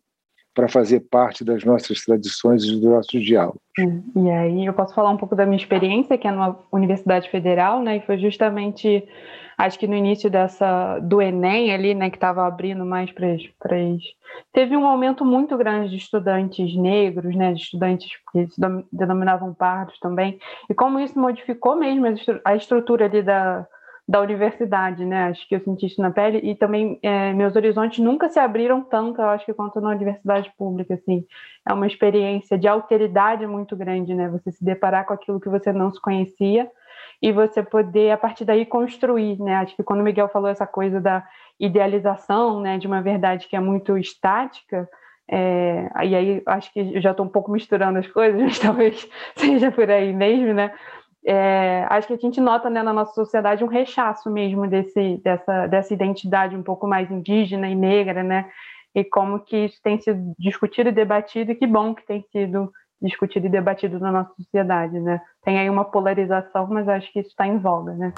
para 0.55 0.69
fazer 0.69 1.01
parte 1.11 1.45
das 1.45 1.65
nossas 1.65 2.01
tradições 2.01 2.63
e 2.63 2.71
dos 2.71 2.85
nossos 2.85 3.25
diálogos. 3.25 3.61
E 3.77 4.31
aí 4.31 4.65
eu 4.65 4.73
posso 4.73 4.95
falar 4.95 5.11
um 5.11 5.17
pouco 5.17 5.35
da 5.35 5.45
minha 5.45 5.57
experiência, 5.57 6.17
que 6.17 6.29
é 6.29 6.31
numa 6.31 6.59
Universidade 6.73 7.29
Federal, 7.29 7.83
né, 7.83 7.97
e 7.97 8.01
foi 8.03 8.19
justamente 8.19 9.07
acho 9.59 9.79
que 9.79 9.87
no 9.87 9.95
início 9.95 10.29
dessa 10.31 10.99
do 11.01 11.21
Enem 11.21 11.73
ali, 11.73 11.95
né, 11.95 12.11
que 12.11 12.17
estava 12.17 12.47
abrindo 12.47 12.85
mais 12.85 13.11
para 13.13 13.27
as 13.27 13.43
teve 14.53 14.77
um 14.77 14.87
aumento 14.87 15.25
muito 15.25 15.57
grande 15.57 15.91
de 15.91 15.97
estudantes 15.97 16.75
negros, 16.77 17.35
né, 17.37 17.53
de 17.53 17.61
estudantes 17.61 18.09
que 18.33 18.47
se 18.49 18.61
denominavam 18.93 19.53
pardos 19.53 19.99
também, 19.99 20.39
e 20.71 20.75
como 20.75 21.01
isso 21.01 21.19
modificou 21.19 21.77
mesmo 21.77 22.05
a 22.45 22.57
estrutura 22.57 23.07
ali 23.07 23.23
da, 23.23 23.67
da 24.07 24.21
universidade, 24.21 25.05
né, 25.05 25.29
acho 25.29 25.49
que 25.49 25.55
eu 25.55 25.61
senti 25.61 25.87
isso 25.87 26.01
na 26.01 26.11
pele, 26.11 26.39
e 26.43 26.55
também 26.55 26.99
é, 27.03 27.33
meus 27.33 27.57
horizontes 27.57 28.05
nunca 28.05 28.29
se 28.29 28.39
abriram 28.39 28.83
tanto, 28.83 29.21
eu 29.21 29.29
acho 29.29 29.47
que 29.47 29.55
quanto 29.55 29.81
na 29.81 29.91
universidade 29.91 30.53
pública, 30.59 30.95
assim, 30.95 31.25
é 31.67 31.73
uma 31.73 31.87
experiência 31.87 32.59
de 32.59 32.69
alteridade 32.69 33.47
muito 33.47 33.75
grande, 33.75 34.15
né, 34.15 34.29
você 34.29 34.53
se 34.53 34.65
deparar 34.65 35.07
com 35.07 35.15
aquilo 35.15 35.41
que 35.41 35.49
você 35.49 35.73
não 35.73 35.91
se 35.91 36.01
conhecia, 36.01 36.71
e 37.23 37.33
você 37.33 37.63
poder, 37.63 38.11
a 38.11 38.19
partir 38.19 38.45
daí, 38.45 38.67
construir, 38.67 39.41
né? 39.41 39.57
Acho 39.57 39.75
que 39.75 39.83
quando 39.83 40.01
o 40.01 40.03
Miguel 40.03 40.29
falou 40.29 40.49
essa 40.49 40.67
coisa 40.67 41.01
da 41.01 41.27
idealização, 41.59 42.61
né, 42.61 42.77
de 42.77 42.87
uma 42.87 43.01
verdade 43.01 43.49
que 43.49 43.57
é 43.57 43.61
muito 43.61 43.97
estática, 43.97 44.87
é, 45.31 45.89
e 46.05 46.15
aí 46.15 46.43
acho 46.47 46.71
que 46.73 46.81
eu 46.81 47.01
já 47.01 47.13
estou 47.13 47.25
um 47.25 47.31
pouco 47.31 47.51
misturando 47.51 47.99
as 47.99 48.07
coisas, 48.07 48.41
mas 48.43 48.59
talvez 48.59 49.09
seja 49.37 49.71
por 49.71 49.91
aí 49.91 50.13
mesmo, 50.13 50.53
né? 50.53 50.73
É, 51.27 51.87
acho 51.89 52.07
que 52.07 52.13
a 52.15 52.19
gente 52.19 52.41
nota 52.41 52.69
né, 52.69 52.83
na 52.83 52.93
nossa 52.93 53.15
sociedade 53.15 53.65
um 53.65 53.69
rechaço 53.69 54.31
mesmo 54.31 54.69
desse, 54.69 55.21
dessa, 55.25 55.67
dessa 55.67 55.95
identidade 55.95 56.55
um 56.55 56.63
pouco 56.63 56.87
mais 56.87 57.11
indígena 57.11 57.69
e 57.69 57.75
negra, 57.75 58.23
né? 58.23 58.51
E 58.95 59.03
como 59.03 59.41
que 59.41 59.57
isso 59.57 59.81
tem 59.83 59.99
sido 60.01 60.35
discutido 60.39 60.91
e 60.91 60.93
debatido, 60.93 61.53
e 61.53 61.55
que 61.55 61.67
bom 61.67 61.95
que 61.95 62.07
tem 62.07 62.23
sido 62.31 62.71
discutido 63.01 63.47
e 63.47 63.51
debatido 63.51 63.99
na 63.99 64.13
nossa 64.13 64.35
sociedade, 64.35 65.01
né? 65.01 65.21
Tem 65.43 65.59
aí 65.59 65.69
uma 65.69 65.85
polarização, 65.85 66.67
mas 66.69 66.89
acho 66.89 67.13
que 67.13 67.21
isso 67.21 67.31
está 67.31 67.47
em 67.47 67.59
voga, 67.59 67.93
né? 67.95 68.13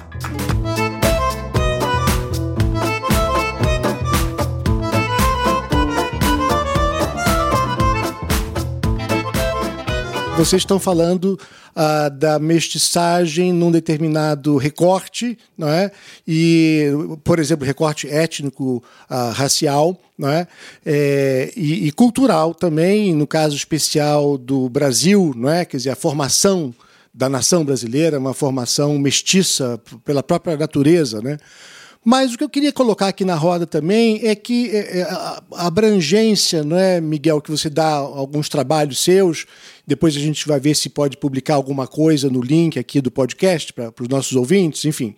Vocês 10.36 10.60
estão 10.60 10.78
falando 10.78 11.40
ah, 11.74 12.10
da 12.10 12.38
mestiçagem 12.38 13.54
num 13.54 13.70
determinado 13.70 14.58
recorte, 14.58 15.38
não 15.56 15.66
é? 15.66 15.90
E, 16.28 16.90
por 17.24 17.38
exemplo, 17.38 17.66
recorte 17.66 18.06
étnico, 18.06 18.84
ah, 19.08 19.30
racial, 19.30 19.98
não 20.16 20.28
é? 20.28 20.46
é 20.84 21.50
e, 21.56 21.86
e, 21.86 21.92
cultural 21.92 22.54
também, 22.54 23.14
no 23.14 23.26
caso 23.26 23.56
especial 23.56 24.36
do 24.36 24.68
Brasil, 24.68 25.32
não 25.34 25.48
é? 25.48 25.64
Quer 25.64 25.78
dizer, 25.78 25.90
a 25.90 25.96
formação 25.96 26.74
da 27.14 27.30
nação 27.30 27.64
brasileira, 27.64 28.18
uma 28.18 28.34
formação 28.34 28.98
mestiça 28.98 29.80
pela 30.04 30.22
própria 30.22 30.54
natureza, 30.54 31.22
né? 31.22 31.38
Mas 32.08 32.32
o 32.32 32.38
que 32.38 32.44
eu 32.44 32.48
queria 32.48 32.72
colocar 32.72 33.08
aqui 33.08 33.24
na 33.24 33.34
roda 33.34 33.66
também 33.66 34.24
é 34.24 34.36
que 34.36 34.70
é, 34.70 35.00
é, 35.00 35.02
a 35.02 35.42
abrangência, 35.66 36.62
não 36.62 36.78
é, 36.78 37.00
Miguel, 37.00 37.40
que 37.40 37.50
você 37.50 37.68
dá 37.68 37.94
alguns 37.94 38.48
trabalhos 38.48 39.00
seus, 39.00 39.44
depois 39.84 40.16
a 40.16 40.20
gente 40.20 40.46
vai 40.46 40.60
ver 40.60 40.76
se 40.76 40.88
pode 40.88 41.16
publicar 41.16 41.56
alguma 41.56 41.84
coisa 41.88 42.30
no 42.30 42.40
link 42.40 42.78
aqui 42.78 43.00
do 43.00 43.10
podcast 43.10 43.72
para 43.72 43.92
os 44.00 44.08
nossos 44.08 44.36
ouvintes, 44.36 44.84
enfim. 44.84 45.16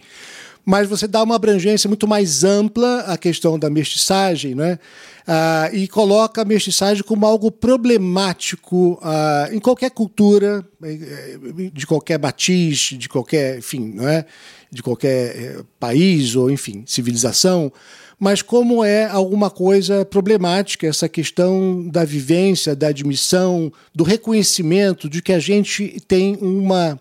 Mas 0.68 0.86
você 0.86 1.08
dá 1.08 1.22
uma 1.22 1.36
abrangência 1.36 1.88
muito 1.88 2.06
mais 2.06 2.44
ampla 2.44 2.98
à 3.06 3.16
questão 3.16 3.58
da 3.58 3.70
mestiçagem, 3.70 4.54
né? 4.54 4.78
Ah, 5.26 5.70
e 5.72 5.88
coloca 5.88 6.42
a 6.42 6.44
mestiçagem 6.44 7.02
como 7.02 7.24
algo 7.24 7.50
problemático 7.50 8.98
ah, 9.00 9.48
em 9.50 9.60
qualquer 9.60 9.90
cultura, 9.90 10.62
eh, 10.82 11.38
de 11.72 11.86
qualquer 11.86 12.18
matiz, 12.18 12.90
de 12.98 13.08
qualquer, 13.08 13.56
enfim, 13.56 13.94
não 13.94 14.06
é? 14.06 14.26
de 14.70 14.82
qualquer 14.82 15.36
eh, 15.36 15.64
país 15.80 16.36
ou, 16.36 16.50
enfim, 16.50 16.84
civilização, 16.86 17.72
mas 18.20 18.42
como 18.42 18.84
é 18.84 19.06
alguma 19.06 19.48
coisa 19.48 20.04
problemática 20.04 20.86
essa 20.86 21.08
questão 21.08 21.88
da 21.88 22.04
vivência, 22.04 22.76
da 22.76 22.88
admissão, 22.88 23.72
do 23.94 24.04
reconhecimento 24.04 25.08
de 25.08 25.22
que 25.22 25.32
a 25.32 25.38
gente 25.38 25.98
tem 26.06 26.36
uma, 26.42 27.00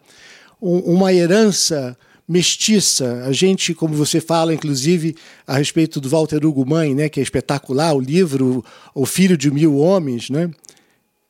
uma 0.61 1.13
herança 1.13 1.97
mestiça. 2.27 3.23
A 3.25 3.31
gente, 3.31 3.73
como 3.73 3.93
você 3.93 4.19
fala, 4.19 4.53
inclusive, 4.53 5.15
a 5.45 5.57
respeito 5.57 6.01
do 6.01 6.09
Walter 6.09 6.45
Hugo 6.45 6.65
Mãe, 6.65 6.93
né, 6.93 7.07
que 7.07 7.19
é 7.19 7.23
espetacular, 7.23 7.93
o 7.93 7.99
livro 7.99 8.63
O 8.93 9.05
Filho 9.05 9.37
de 9.37 9.49
Mil 9.49 9.77
Homens, 9.77 10.29
né? 10.29 10.51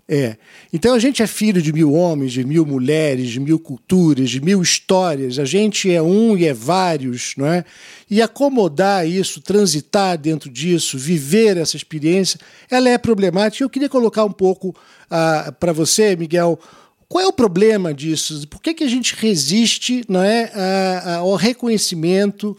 É. 0.09 0.37
Então 0.71 0.95
a 0.95 0.99
gente 0.99 1.21
é 1.21 1.27
filho 1.27 1.61
de 1.61 1.73
mil 1.73 1.91
homens, 1.91 2.31
de 2.31 2.41
mil 2.45 2.65
mulheres, 2.65 3.27
de 3.27 3.41
mil 3.41 3.59
culturas, 3.59 4.29
de 4.29 4.39
mil 4.39 4.61
histórias. 4.61 5.37
A 5.37 5.43
gente 5.43 5.91
é 5.91 6.01
um 6.01 6.37
e 6.37 6.45
é 6.45 6.53
vários, 6.53 7.33
não 7.35 7.45
é? 7.45 7.65
E 8.09 8.21
acomodar 8.21 9.05
isso, 9.05 9.41
transitar 9.41 10.17
dentro 10.17 10.49
disso, 10.49 10.97
viver 10.97 11.57
essa 11.57 11.75
experiência, 11.75 12.39
ela 12.71 12.87
é 12.87 12.97
problemática. 12.97 13.65
Eu 13.65 13.69
queria 13.69 13.89
colocar 13.89 14.23
um 14.23 14.31
pouco 14.31 14.69
uh, 14.69 15.51
para 15.59 15.73
você, 15.73 16.15
Miguel, 16.15 16.57
qual 17.09 17.23
é 17.23 17.27
o 17.27 17.33
problema 17.33 17.93
disso? 17.93 18.47
Por 18.47 18.61
que, 18.61 18.73
que 18.73 18.83
a 18.83 18.89
gente 18.89 19.15
resiste 19.15 20.03
não 20.09 20.23
é, 20.23 20.51
ao 21.17 21.35
reconhecimento 21.35 22.57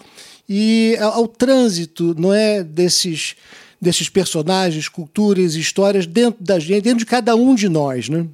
e 0.49 0.97
ao 1.01 1.29
trânsito 1.29 2.15
não 2.19 2.33
é, 2.33 2.63
desses 2.63 3.37
desses 3.81 4.09
personagens, 4.09 4.89
culturas 4.89 5.55
histórias 5.55 6.07
dentro 6.07 6.43
da 6.43 6.59
gente, 6.59 6.83
dentro 6.83 6.99
de 6.99 7.07
cada 7.07 7.35
um 7.35 7.55
de 7.55 7.69
nós, 7.69 8.09
né? 8.09 8.27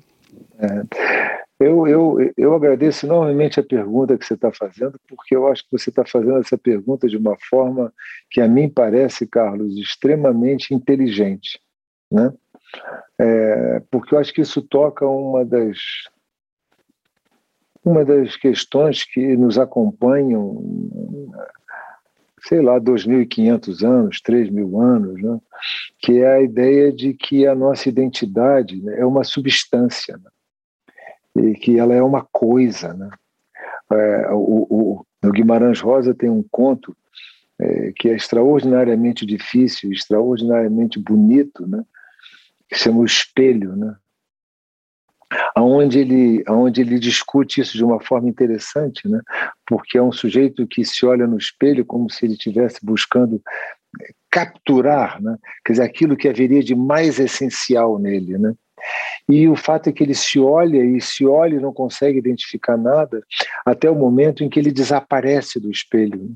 É. 0.58 1.34
Eu, 1.60 1.86
eu, 1.86 2.32
eu 2.36 2.54
agradeço 2.54 3.06
enormemente 3.06 3.60
a 3.60 3.62
pergunta 3.62 4.18
que 4.18 4.26
você 4.26 4.34
está 4.34 4.52
fazendo, 4.52 4.98
porque 5.08 5.36
eu 5.36 5.46
acho 5.46 5.62
que 5.62 5.70
você 5.70 5.88
está 5.88 6.04
fazendo 6.04 6.38
essa 6.38 6.58
pergunta 6.58 7.08
de 7.08 7.16
uma 7.16 7.36
forma 7.48 7.92
que 8.28 8.40
a 8.40 8.48
mim 8.48 8.68
parece, 8.68 9.26
Carlos, 9.26 9.76
extremamente 9.78 10.74
inteligente, 10.74 11.60
né? 12.10 12.32
É, 13.18 13.82
porque 13.90 14.14
eu 14.14 14.18
acho 14.18 14.32
que 14.32 14.40
isso 14.40 14.62
toca 14.62 15.06
uma 15.06 15.44
das 15.44 15.78
uma 17.84 18.02
das 18.04 18.34
questões 18.36 19.04
que 19.04 19.36
nos 19.36 19.58
acompanham 19.58 20.62
sei 22.46 22.60
lá, 22.60 22.78
2.500 22.78 23.82
anos, 23.86 24.20
3.000 24.20 24.82
anos, 24.82 25.22
né? 25.22 25.40
que 25.98 26.20
é 26.20 26.34
a 26.34 26.42
ideia 26.42 26.92
de 26.92 27.14
que 27.14 27.46
a 27.46 27.54
nossa 27.54 27.88
identidade 27.88 28.82
né, 28.82 29.00
é 29.00 29.06
uma 29.06 29.24
substância, 29.24 30.18
né? 30.18 31.42
e 31.42 31.54
que 31.54 31.78
ela 31.78 31.94
é 31.94 32.02
uma 32.02 32.26
coisa. 32.30 32.92
Né? 32.92 33.08
É, 33.92 34.28
o, 34.32 35.04
o, 35.22 35.32
Guimarães 35.32 35.80
Rosa 35.80 36.14
tem 36.14 36.28
um 36.28 36.44
conto 36.50 36.94
é, 37.58 37.92
que 37.96 38.10
é 38.10 38.14
extraordinariamente 38.14 39.24
difícil, 39.24 39.90
extraordinariamente 39.90 40.98
bonito, 40.98 41.66
né? 41.66 41.82
Que 42.74 42.80
chama 42.80 42.98
O 42.98 43.04
Espelho, 43.04 43.76
né? 43.76 43.94
aonde 45.54 45.98
ele, 45.98 46.42
aonde 46.46 46.80
ele 46.80 46.98
discute 46.98 47.60
isso 47.60 47.76
de 47.76 47.84
uma 47.84 48.00
forma 48.00 48.28
interessante, 48.28 49.08
né? 49.08 49.20
porque 49.66 49.98
é 49.98 50.02
um 50.02 50.12
sujeito 50.12 50.66
que 50.66 50.84
se 50.84 51.06
olha 51.06 51.26
no 51.26 51.38
espelho 51.38 51.84
como 51.84 52.10
se 52.10 52.24
ele 52.24 52.34
estivesse 52.34 52.84
buscando 52.84 53.40
eh, 54.00 54.12
capturar, 54.30 55.20
né? 55.22 55.36
quer 55.64 55.72
dizer, 55.72 55.84
aquilo 55.84 56.16
que 56.16 56.28
haveria 56.28 56.62
de 56.62 56.74
mais 56.74 57.18
essencial 57.18 57.98
nele. 57.98 58.38
Né? 58.38 58.54
E 59.28 59.48
o 59.48 59.56
fato 59.56 59.88
é 59.88 59.92
que 59.92 60.02
ele 60.02 60.14
se 60.14 60.38
olha 60.38 60.84
e 60.84 61.00
se 61.00 61.24
olha 61.24 61.56
e 61.56 61.60
não 61.60 61.72
consegue 61.72 62.18
identificar 62.18 62.76
nada 62.76 63.22
até 63.64 63.90
o 63.90 63.94
momento 63.94 64.44
em 64.44 64.48
que 64.48 64.58
ele 64.58 64.72
desaparece 64.72 65.58
do 65.58 65.70
espelho. 65.70 66.22
Né? 66.22 66.34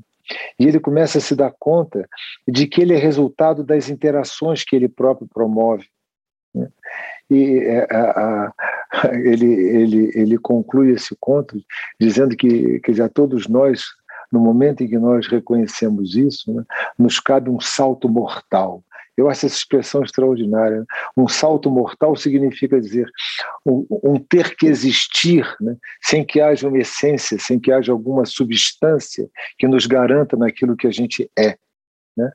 E 0.59 0.65
ele 0.67 0.79
começa 0.79 1.17
a 1.17 1.21
se 1.21 1.35
dar 1.35 1.53
conta 1.57 2.07
de 2.47 2.67
que 2.67 2.81
ele 2.81 2.93
é 2.93 2.97
resultado 2.97 3.63
das 3.63 3.89
interações 3.89 4.63
que 4.63 4.75
ele 4.75 4.87
próprio 4.87 5.27
promove? 5.27 5.87
E 7.29 7.59
é, 7.59 7.87
a, 7.91 8.53
a, 9.01 9.13
ele, 9.13 9.53
ele, 9.53 10.11
ele 10.15 10.37
conclui 10.37 10.91
esse 10.91 11.15
conto 11.19 11.61
dizendo 11.99 12.35
que, 12.35 12.79
que 12.79 12.93
já 12.93 13.07
todos 13.07 13.47
nós, 13.47 13.85
no 14.31 14.39
momento 14.39 14.83
em 14.83 14.87
que 14.87 14.97
nós 14.97 15.27
reconhecemos 15.27 16.15
isso, 16.15 16.53
né, 16.53 16.63
nos 16.97 17.19
cabe 17.19 17.49
um 17.49 17.59
salto 17.59 18.09
mortal. 18.09 18.83
Eu 19.19 19.29
acho 19.29 19.45
essa 19.45 19.57
expressão 19.57 20.01
extraordinária. 20.01 20.85
Um 21.15 21.27
salto 21.27 21.69
mortal 21.69 22.15
significa 22.15 22.79
dizer 22.79 23.09
um, 23.65 23.85
um 24.01 24.17
ter 24.17 24.55
que 24.55 24.65
existir, 24.65 25.45
né? 25.59 25.75
sem 26.01 26.23
que 26.23 26.39
haja 26.39 26.69
uma 26.69 26.77
essência, 26.77 27.37
sem 27.37 27.59
que 27.59 27.69
haja 27.69 27.91
alguma 27.91 28.25
substância 28.25 29.29
que 29.57 29.67
nos 29.67 29.85
garanta 29.85 30.37
naquilo 30.37 30.77
que 30.77 30.87
a 30.87 30.91
gente 30.91 31.29
é. 31.37 31.57
Né? 32.15 32.31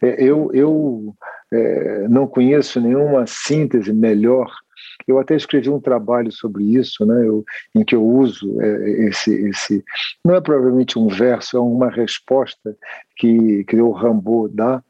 É, 0.00 0.22
eu, 0.22 0.50
eu 0.54 1.12
é, 1.52 2.08
não 2.08 2.26
conheço 2.26 2.80
nenhuma 2.80 3.26
síntese 3.26 3.92
melhor. 3.92 4.50
Eu 5.06 5.18
até 5.18 5.34
escrevi 5.34 5.70
um 5.70 5.80
trabalho 5.80 6.30
sobre 6.30 6.64
isso, 6.64 7.04
né, 7.06 7.26
eu, 7.26 7.44
em 7.74 7.84
que 7.84 7.94
eu 7.94 8.04
uso 8.04 8.60
é, 8.60 8.90
esse, 9.06 9.32
esse. 9.48 9.84
Não 10.24 10.34
é 10.34 10.40
provavelmente 10.40 10.98
um 10.98 11.08
verso, 11.08 11.56
é 11.56 11.60
uma 11.60 11.90
resposta 11.90 12.76
que, 13.16 13.64
que 13.64 13.76
o 13.80 13.90
Rambo 13.90 14.48
dá 14.48 14.82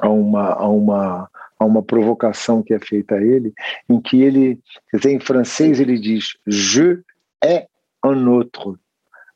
a 0.00 0.08
uma, 0.08 0.52
a, 0.52 0.68
uma, 0.68 1.30
a 1.58 1.64
uma 1.64 1.82
provocação 1.82 2.62
que 2.62 2.74
é 2.74 2.78
feita 2.78 3.16
a 3.16 3.22
ele, 3.22 3.52
em 3.88 4.00
que 4.00 4.22
ele, 4.22 4.58
quer 4.90 4.96
dizer, 4.96 5.12
em 5.12 5.20
francês, 5.20 5.78
ele 5.78 5.98
diz 5.98 6.36
Je 6.46 7.02
est 7.44 7.68
un 8.04 8.26
autre. 8.28 8.76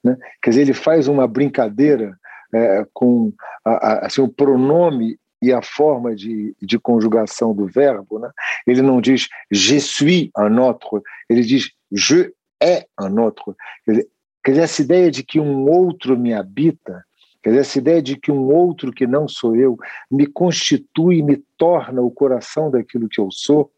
Né? 0.03 0.17
Quer 0.43 0.51
dizer, 0.51 0.63
ele 0.63 0.75
faz 0.75 1.07
uma 1.07 1.29
brincadeira 1.29 2.19
é, 2.53 2.87
com 2.93 3.33
a, 3.65 3.71
a, 3.71 4.07
assim, 4.07 4.21
o 4.21 4.29
pronome 4.29 5.19
e 5.45 5.53
a 5.53 5.61
forma 5.61 6.15
de, 6.15 6.57
de 6.61 6.79
conjugação 6.79 7.55
do 7.55 7.67
verbo, 7.67 8.19
né? 8.19 8.31
ele 8.67 8.81
não 8.81 8.99
diz 8.99 9.29
je 9.51 9.79
suis 9.79 10.31
un 10.39 10.59
autre, 10.59 11.03
ele 11.29 11.43
diz 11.43 11.71
je 11.93 12.33
é 12.63 12.87
un 12.99 13.19
autre. 13.19 13.55
Quer 13.85 14.53
dizer, 14.53 14.63
essa 14.63 14.81
ideia 14.81 15.11
de 15.11 15.23
que 15.23 15.39
um 15.39 15.69
outro 15.69 16.19
me 16.19 16.33
habita, 16.33 17.05
quer 17.43 17.51
dizer, 17.51 17.61
essa 17.61 17.79
ideia 17.79 18.01
de 18.01 18.17
que 18.17 18.33
um 18.33 18.51
outro 18.55 18.91
que 18.91 19.07
não 19.07 19.29
sou 19.29 19.55
eu 19.55 19.77
me 20.11 20.27
constitui, 20.27 21.23
me 21.23 21.37
torna 21.59 22.01
o 22.01 22.11
coração 22.11 22.71
daquilo 22.71 23.09
que 23.09 23.21
eu 23.21 23.29
sou, 23.31 23.71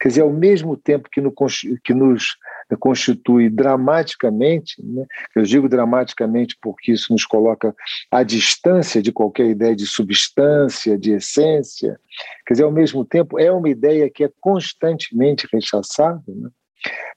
quer 0.00 0.08
dizer, 0.08 0.22
ao 0.22 0.32
mesmo 0.32 0.76
tempo 0.76 1.08
que, 1.10 1.20
no, 1.20 1.34
que 1.82 1.92
nos 1.92 2.36
constitui 2.76 3.50
dramaticamente, 3.50 4.82
né? 4.82 5.04
eu 5.34 5.42
digo 5.42 5.68
dramaticamente 5.68 6.56
porque 6.60 6.92
isso 6.92 7.12
nos 7.12 7.24
coloca 7.24 7.74
à 8.10 8.22
distância 8.22 9.02
de 9.02 9.12
qualquer 9.12 9.46
ideia 9.46 9.74
de 9.74 9.86
substância, 9.86 10.98
de 10.98 11.12
essência, 11.12 11.98
quer 12.46 12.54
dizer, 12.54 12.64
ao 12.64 12.72
mesmo 12.72 13.04
tempo 13.04 13.38
é 13.38 13.50
uma 13.50 13.68
ideia 13.68 14.10
que 14.10 14.24
é 14.24 14.30
constantemente 14.40 15.48
rechaçada. 15.52 16.22
Né? 16.26 16.50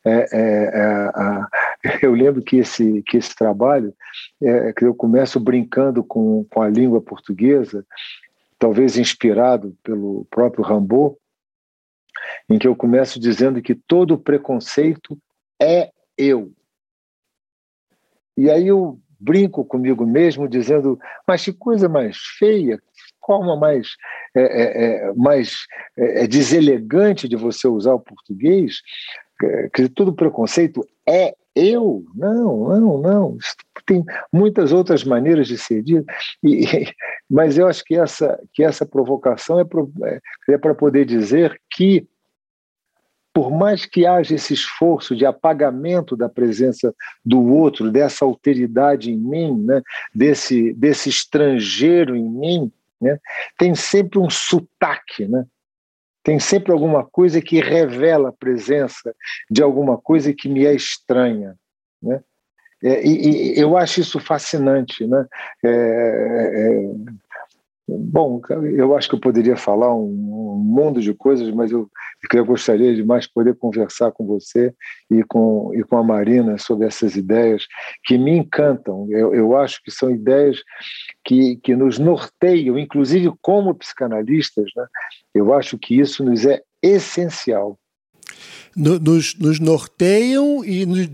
É, 0.06 0.28
é, 0.32 1.92
é, 1.92 2.00
eu 2.06 2.14
lembro 2.14 2.42
que 2.42 2.58
esse, 2.58 3.02
que 3.04 3.18
esse 3.18 3.36
trabalho, 3.36 3.94
é, 4.42 4.74
que 4.74 4.86
eu 4.86 4.94
começo 4.94 5.40
brincando 5.40 6.04
com, 6.04 6.46
com 6.46 6.62
a 6.62 6.70
língua 6.70 7.02
portuguesa, 7.02 7.86
talvez 8.60 8.98
inspirado 8.98 9.76
pelo 9.84 10.26
próprio 10.30 10.64
Rambaud, 10.64 11.16
em 12.50 12.58
que 12.58 12.68
eu 12.68 12.76
começo 12.76 13.20
dizendo 13.20 13.62
que 13.62 13.76
todo 13.76 14.18
preconceito 14.18 15.18
é 15.62 15.92
eu. 16.18 16.52
E 18.38 18.50
aí 18.50 18.68
eu 18.68 19.00
brinco 19.20 19.64
comigo 19.64 20.06
mesmo, 20.06 20.48
dizendo, 20.48 21.00
mas 21.28 21.44
que 21.44 21.54
coisa 21.54 21.88
mais 21.88 22.18
feia, 22.38 22.80
forma 23.26 23.56
mais, 23.56 23.96
é, 24.36 24.42
é, 24.42 25.08
é 25.10 25.14
mais 25.14 25.66
é, 25.98 26.24
é, 26.24 26.28
deselegante 26.28 27.28
de 27.28 27.36
você 27.36 27.68
usar 27.68 27.94
o 27.94 28.00
português, 28.00 28.82
que 29.74 29.90
todo 29.90 30.14
preconceito 30.14 30.86
é 31.08 31.34
eu. 31.56 32.06
Não, 32.14 32.70
não, 32.80 32.98
não. 33.00 33.38
Tem 33.86 34.04
muitas 34.32 34.72
outras 34.72 35.04
maneiras 35.04 35.48
de 35.48 35.58
ser 35.58 35.82
dito, 35.82 36.06
e, 36.44 36.66
mas 37.30 37.58
eu 37.58 37.68
acho 37.68 37.84
que 37.84 37.96
essa, 37.96 38.40
que 38.54 38.64
essa 38.64 38.86
provocação 38.86 39.60
é 39.60 39.66
para 39.66 40.72
é, 40.72 40.74
poder 40.76 41.06
dizer 41.06 41.60
que 41.70 42.08
por 43.36 43.52
mais 43.52 43.86
que 43.86 44.06
haja 44.06 44.34
esse 44.34 44.54
esforço 44.54 45.14
de 45.14 45.26
apagamento 45.26 46.16
da 46.16 46.30
presença 46.30 46.96
do 47.24 47.54
outro, 47.54 47.92
dessa 47.92 48.24
alteridade 48.24 49.12
em 49.12 49.18
mim, 49.18 49.62
né, 49.62 49.82
desse, 50.16 50.72
desse 50.72 51.10
estrangeiro 51.10 52.16
em 52.16 52.24
mim, 52.24 52.72
né, 53.02 53.20
tem 53.58 53.76
sempre 53.76 54.20
um 54.20 54.30
sotaque, 54.30 55.28
né? 55.28 55.46
tem 56.24 56.40
sempre 56.40 56.72
alguma 56.72 57.06
coisa 57.06 57.42
que 57.42 57.60
revela 57.60 58.30
a 58.30 58.34
presença 58.34 59.14
de 59.52 59.62
alguma 59.62 59.98
coisa 59.98 60.34
que 60.34 60.48
me 60.48 60.66
é 60.66 60.74
estranha. 60.74 61.56
Né? 62.02 62.24
É, 62.82 63.06
e, 63.06 63.54
e, 63.54 63.60
eu 63.60 63.78
acho 63.78 64.00
isso 64.00 64.18
fascinante. 64.18 65.06
Né? 65.06 65.28
É, 65.64 65.70
é, 65.70 66.96
Bom, 67.88 68.42
eu 68.76 68.96
acho 68.96 69.08
que 69.08 69.14
eu 69.14 69.20
poderia 69.20 69.56
falar 69.56 69.94
um, 69.94 70.08
um 70.08 70.58
mundo 70.58 71.00
de 71.00 71.14
coisas, 71.14 71.52
mas 71.52 71.72
eu, 71.72 71.88
eu 72.34 72.46
gostaria 72.46 72.96
de 72.96 73.04
mais 73.04 73.28
poder 73.28 73.56
conversar 73.56 74.12
com 74.12 74.26
você 74.26 74.74
e 75.12 75.24
com, 75.24 75.72
e 75.74 75.84
com 75.84 75.98
a 75.98 76.04
Marina 76.04 76.58
sobre 76.58 76.88
essas 76.88 77.16
ideias 77.16 77.66
que 78.04 78.18
me 78.18 78.32
encantam. 78.32 79.08
Eu, 79.10 79.34
eu 79.34 79.58
acho 79.58 79.82
que 79.84 79.92
são 79.92 80.10
ideias 80.10 80.62
que, 81.24 81.58
que 81.58 81.76
nos 81.76 82.00
norteiam, 82.00 82.78
inclusive 82.78 83.32
como 83.42 83.76
psicanalistas. 83.76 84.72
Né? 84.76 84.86
Eu 85.34 85.54
acho 85.54 85.78
que 85.78 86.00
isso 86.00 86.24
nos 86.24 86.46
é 86.46 86.62
essencial 86.82 87.78
nos, 88.76 89.36
nos 89.36 89.60
norteiam 89.60 90.64
e 90.66 90.86
nos 90.86 91.08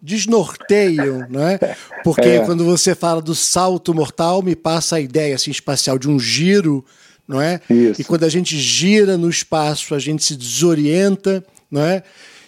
desnorteiam, 0.00 1.26
né? 1.28 1.58
Porque 2.04 2.20
é. 2.38 2.44
quando 2.44 2.64
você 2.64 2.94
fala 2.94 3.20
do 3.20 3.34
salto 3.34 3.92
mortal, 3.92 4.42
me 4.42 4.54
passa 4.54 4.96
a 4.96 5.00
ideia 5.00 5.34
assim, 5.34 5.50
espacial 5.50 5.98
de 5.98 6.08
um 6.08 6.20
giro, 6.20 6.84
não 7.28 7.40
é? 7.40 7.60
Isso. 7.68 8.00
E 8.00 8.04
quando 8.04 8.24
a 8.24 8.28
gente 8.28 8.58
gira 8.58 9.18
no 9.18 9.28
espaço, 9.28 9.94
a 9.94 9.98
gente 9.98 10.24
se 10.24 10.34
desorienta, 10.34 11.44
não 11.70 11.82
é? 11.82 12.02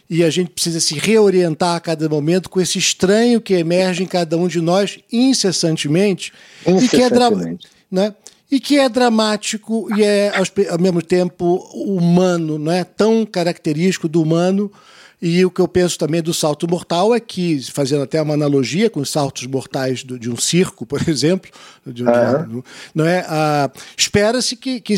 E 0.09 0.25
a 0.25 0.31
gente 0.31 0.51
precisa 0.51 0.81
se 0.81 0.95
reorientar 0.99 1.77
a 1.77 1.81
cada 1.81 2.09
momento 2.09 2.51
com 2.51 2.61
esse 2.61 2.79
estranho 2.79 3.40
que 3.40 3.55
emerge 3.55 4.03
em 4.03 4.07
cada 4.07 4.37
um 4.37 4.49
de 4.49 4.61
nós 4.61 4.99
incessantemente, 5.12 6.33
incessantemente. 6.62 6.87
e 6.87 6.88
que 6.88 7.03
é 7.03 7.11
dramático. 7.11 7.71
Né? 7.93 8.14
e 8.51 8.59
que 8.59 8.79
é 8.79 8.88
dramático 8.88 9.88
e 9.97 10.03
é 10.03 10.33
ao 10.69 10.79
mesmo 10.79 11.01
tempo 11.01 11.57
humano, 11.73 12.59
não 12.59 12.73
é 12.73 12.83
tão 12.83 13.25
característico 13.25 14.09
do 14.09 14.21
humano. 14.21 14.71
E 15.22 15.44
o 15.44 15.50
que 15.50 15.61
eu 15.61 15.68
penso 15.68 15.98
também 15.98 16.22
do 16.22 16.33
salto 16.33 16.66
mortal 16.66 17.14
é 17.14 17.20
que, 17.20 17.61
fazendo 17.70 18.02
até 18.02 18.22
uma 18.22 18.33
analogia 18.33 18.88
com 18.88 19.00
os 19.00 19.11
saltos 19.11 19.46
mortais 19.46 20.02
do, 20.02 20.18
de 20.18 20.30
um 20.30 20.37
circo, 20.37 20.87
por 20.87 21.00
exemplo, 21.06 21.50
de, 21.87 22.02
uhum. 22.02 22.62
não 22.94 23.04
é? 23.04 23.24
Ah, 23.28 23.70
Espera-se 23.96 24.56
que, 24.56 24.80
que, 24.80 24.94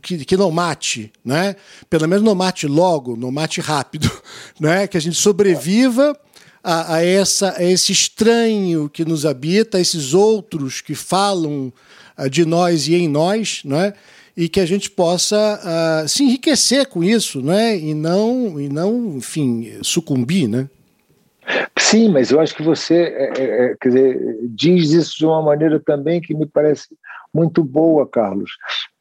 que, 0.00 0.24
que, 0.24 0.36
não 0.36 0.50
mate, 0.52 1.12
não 1.24 1.36
é? 1.36 1.56
pelo 1.90 2.06
menos 2.06 2.24
não 2.24 2.36
mate 2.36 2.68
logo, 2.68 3.16
não 3.16 3.32
mate 3.32 3.60
rápido, 3.60 4.10
não 4.60 4.70
é? 4.70 4.86
que 4.86 4.96
a 4.96 5.00
gente 5.00 5.16
sobreviva 5.16 6.16
a, 6.62 6.94
a, 6.94 7.04
essa, 7.04 7.56
a 7.56 7.64
esse 7.64 7.90
estranho 7.90 8.88
que 8.88 9.04
nos 9.04 9.26
habita, 9.26 9.78
a 9.78 9.80
esses 9.80 10.14
outros 10.14 10.80
que 10.80 10.94
falam 10.94 11.72
de 12.30 12.44
nós 12.44 12.86
e 12.86 12.94
em 12.94 13.08
nós, 13.08 13.62
não 13.64 13.80
é? 13.80 13.92
E 14.36 14.48
que 14.48 14.60
a 14.60 14.66
gente 14.66 14.90
possa 14.90 15.60
uh, 16.04 16.08
se 16.08 16.24
enriquecer 16.24 16.88
com 16.88 17.04
isso, 17.04 17.40
né? 17.40 17.76
E 17.76 17.94
não, 17.94 18.60
e 18.60 18.68
não, 18.68 19.16
enfim, 19.16 19.78
sucumbir, 19.82 20.48
né? 20.48 20.68
Sim, 21.78 22.08
mas 22.08 22.30
eu 22.30 22.40
acho 22.40 22.54
que 22.54 22.62
você 22.62 22.94
é, 22.94 23.32
é, 23.38 23.64
é, 23.66 23.76
quer 23.80 23.88
dizer, 23.88 24.38
diz 24.48 24.90
isso 24.90 25.18
de 25.18 25.26
uma 25.26 25.42
maneira 25.42 25.78
também 25.78 26.20
que 26.20 26.34
me 26.34 26.46
parece 26.46 26.88
muito 27.32 27.62
boa, 27.62 28.08
Carlos, 28.08 28.50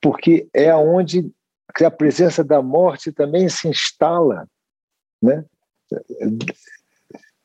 porque 0.01 0.47
é 0.53 0.73
onde 0.75 1.31
a 1.81 1.91
presença 1.91 2.43
da 2.43 2.61
morte 2.61 3.11
também 3.11 3.47
se 3.49 3.67
instala, 3.67 4.45
né? 5.21 5.45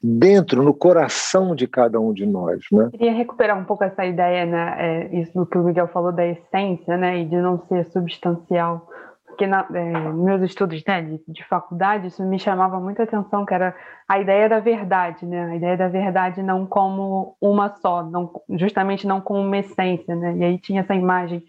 Dentro, 0.02 0.62
no 0.62 0.72
coração 0.72 1.54
de 1.54 1.66
cada 1.66 2.00
um 2.00 2.12
de 2.12 2.24
nós. 2.24 2.64
Né? 2.70 2.88
Queria 2.92 3.12
recuperar 3.12 3.58
um 3.58 3.64
pouco 3.64 3.84
essa 3.84 4.04
ideia, 4.06 4.46
né, 4.46 4.76
é, 4.78 5.20
isso 5.20 5.32
do 5.34 5.46
que 5.46 5.58
o 5.58 5.64
Miguel 5.64 5.88
falou 5.88 6.12
da 6.12 6.26
essência, 6.26 6.96
né, 6.96 7.18
e 7.18 7.24
de 7.24 7.36
não 7.36 7.58
ser 7.66 7.84
substancial. 7.86 8.88
Porque 9.26 9.46
na, 9.46 9.66
é, 9.72 10.12
meus 10.12 10.42
estudos 10.42 10.82
né, 10.86 11.02
de, 11.02 11.20
de, 11.26 11.44
faculdade, 11.44 12.08
isso 12.08 12.24
me 12.24 12.38
chamava 12.38 12.80
muita 12.80 13.02
atenção, 13.02 13.44
que 13.44 13.54
era 13.54 13.74
a 14.08 14.18
ideia 14.18 14.48
da 14.48 14.60
verdade, 14.60 15.26
né, 15.26 15.46
a 15.46 15.56
ideia 15.56 15.76
da 15.76 15.88
verdade 15.88 16.42
não 16.42 16.64
como 16.64 17.36
uma 17.40 17.68
só, 17.76 18.02
não, 18.02 18.30
justamente 18.50 19.06
não 19.06 19.20
como 19.20 19.40
uma 19.40 19.58
essência, 19.58 20.14
né, 20.14 20.36
e 20.36 20.44
aí 20.44 20.58
tinha 20.58 20.80
essa 20.80 20.94
imagem 20.94 21.42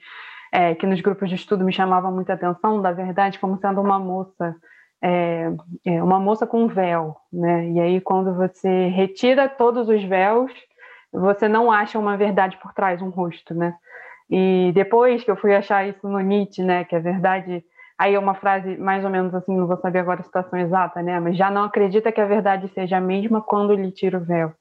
é, 0.52 0.74
que 0.74 0.88
nos 0.88 1.02
grupos 1.02 1.30
de 1.30 1.36
estudo 1.36 1.64
me 1.64 1.72
chamava 1.72 2.10
muita 2.10 2.34
atenção, 2.34 2.82
da 2.82 2.92
verdade 2.92 3.38
como 3.38 3.58
sendo 3.58 3.82
uma 3.82 4.00
moça 4.00 4.56
é, 5.02 5.52
é 5.86 6.04
uma 6.04 6.20
moça 6.20 6.46
com 6.46 6.68
véu, 6.68 7.16
né? 7.32 7.70
E 7.70 7.80
aí 7.80 8.02
quando 8.02 8.34
você 8.36 8.88
retira 8.88 9.48
todos 9.48 9.88
os 9.90 10.04
véus, 10.04 10.52
você 11.12 11.48
não 11.48 11.72
acha 11.72 11.98
uma 11.98 12.18
verdade 12.18 12.58
por 12.58 12.74
trás, 12.74 13.02
um 13.02 13.10
rosto, 13.10 13.54
né? 13.54 13.76
E 14.30 14.72
depois 14.76 15.24
que 15.24 15.32
eu 15.32 15.36
fui 15.38 15.56
achar 15.56 15.88
isso 15.88 16.08
no 16.08 16.20
Nietzsche, 16.20 16.64
né, 16.64 16.84
que 16.84 16.96
a 16.96 17.00
verdade 17.00 17.64
aí 17.98 18.14
é 18.14 18.20
uma 18.20 18.36
frase 18.36 18.78
mais 18.78 19.04
ou 19.04 19.10
menos 19.10 19.34
assim, 19.34 19.58
não 19.58 19.68
vou 19.68 19.78
saber 19.78 20.00
agora 20.00 20.22
a 20.22 20.24
situação 20.24 20.58
exata, 20.60 21.02
né? 21.02 21.20
Mas 21.20 21.36
já 21.36 21.50
não 21.50 21.64
acredita 21.64 22.12
que 22.12 22.22
a 22.22 22.26
verdade 22.26 22.68
seja 22.70 22.98
a 22.98 23.02
mesma 23.02 23.42
quando 23.42 23.74
lhe 23.74 23.92
tira 23.92 24.18
o 24.18 24.24
véu. 24.24 24.54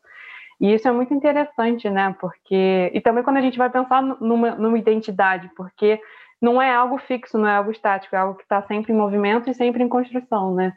E 0.61 0.75
isso 0.75 0.89
é 0.89 0.93
muito 0.93 1.15
interessante, 1.15 1.89
né? 1.89 2.17
Porque 2.21 2.91
e 2.93 3.01
também 3.01 3.23
quando 3.23 3.37
a 3.37 3.41
gente 3.41 3.59
vai 3.59 3.71
pensar 3.71 4.03
numa, 4.03 4.53
numa 4.57 4.79
identidade, 4.79 5.49
porque 5.57 6.01
não 6.41 6.61
é 6.61 6.73
algo 6.73 6.99
fixo, 6.99 7.39
não 7.39 7.49
é 7.49 7.57
algo 7.57 7.71
estático, 7.71 8.15
é 8.15 8.19
algo 8.19 8.37
que 8.37 8.43
está 8.43 8.63
sempre 8.63 8.93
em 8.93 8.97
movimento 8.97 9.51
e 9.51 9.55
sempre 9.55 9.83
em 9.83 9.89
construção, 9.89 10.55
né? 10.55 10.75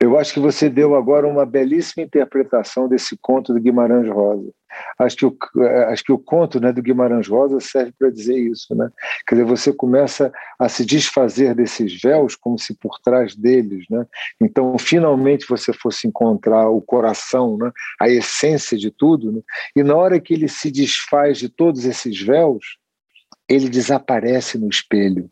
Eu 0.00 0.18
acho 0.18 0.34
que 0.34 0.40
você 0.40 0.68
deu 0.68 0.94
agora 0.94 1.26
uma 1.26 1.46
belíssima 1.46 2.04
interpretação 2.04 2.86
desse 2.86 3.16
conto 3.22 3.54
do 3.54 3.60
Guimarães 3.60 4.06
Rosa. 4.06 4.52
Acho 4.98 5.16
que 5.16 5.24
o, 5.26 5.64
é, 5.64 5.84
acho 5.92 6.04
que 6.04 6.12
o 6.12 6.18
conto 6.18 6.60
né, 6.60 6.72
do 6.72 6.82
Guimarães 6.82 7.26
Rosa 7.26 7.58
serve 7.58 7.94
para 7.98 8.10
dizer 8.10 8.36
isso. 8.36 8.74
Né? 8.74 8.90
Quer 9.26 9.36
dizer, 9.36 9.46
você 9.46 9.72
começa 9.72 10.30
a 10.58 10.68
se 10.68 10.84
desfazer 10.84 11.54
desses 11.54 12.02
véus 12.02 12.36
como 12.36 12.58
se 12.58 12.74
por 12.74 12.98
trás 12.98 13.34
deles. 13.34 13.86
Né? 13.88 14.04
Então, 14.42 14.76
finalmente, 14.78 15.46
você 15.48 15.72
fosse 15.72 16.06
encontrar 16.06 16.68
o 16.68 16.82
coração, 16.82 17.56
né? 17.56 17.70
a 17.98 18.08
essência 18.08 18.76
de 18.76 18.90
tudo. 18.90 19.32
Né? 19.32 19.40
E 19.74 19.82
na 19.82 19.94
hora 19.94 20.20
que 20.20 20.34
ele 20.34 20.48
se 20.48 20.70
desfaz 20.70 21.38
de 21.38 21.48
todos 21.48 21.86
esses 21.86 22.20
véus, 22.20 22.78
ele 23.48 23.68
desaparece 23.68 24.58
no 24.58 24.68
espelho. 24.68 25.30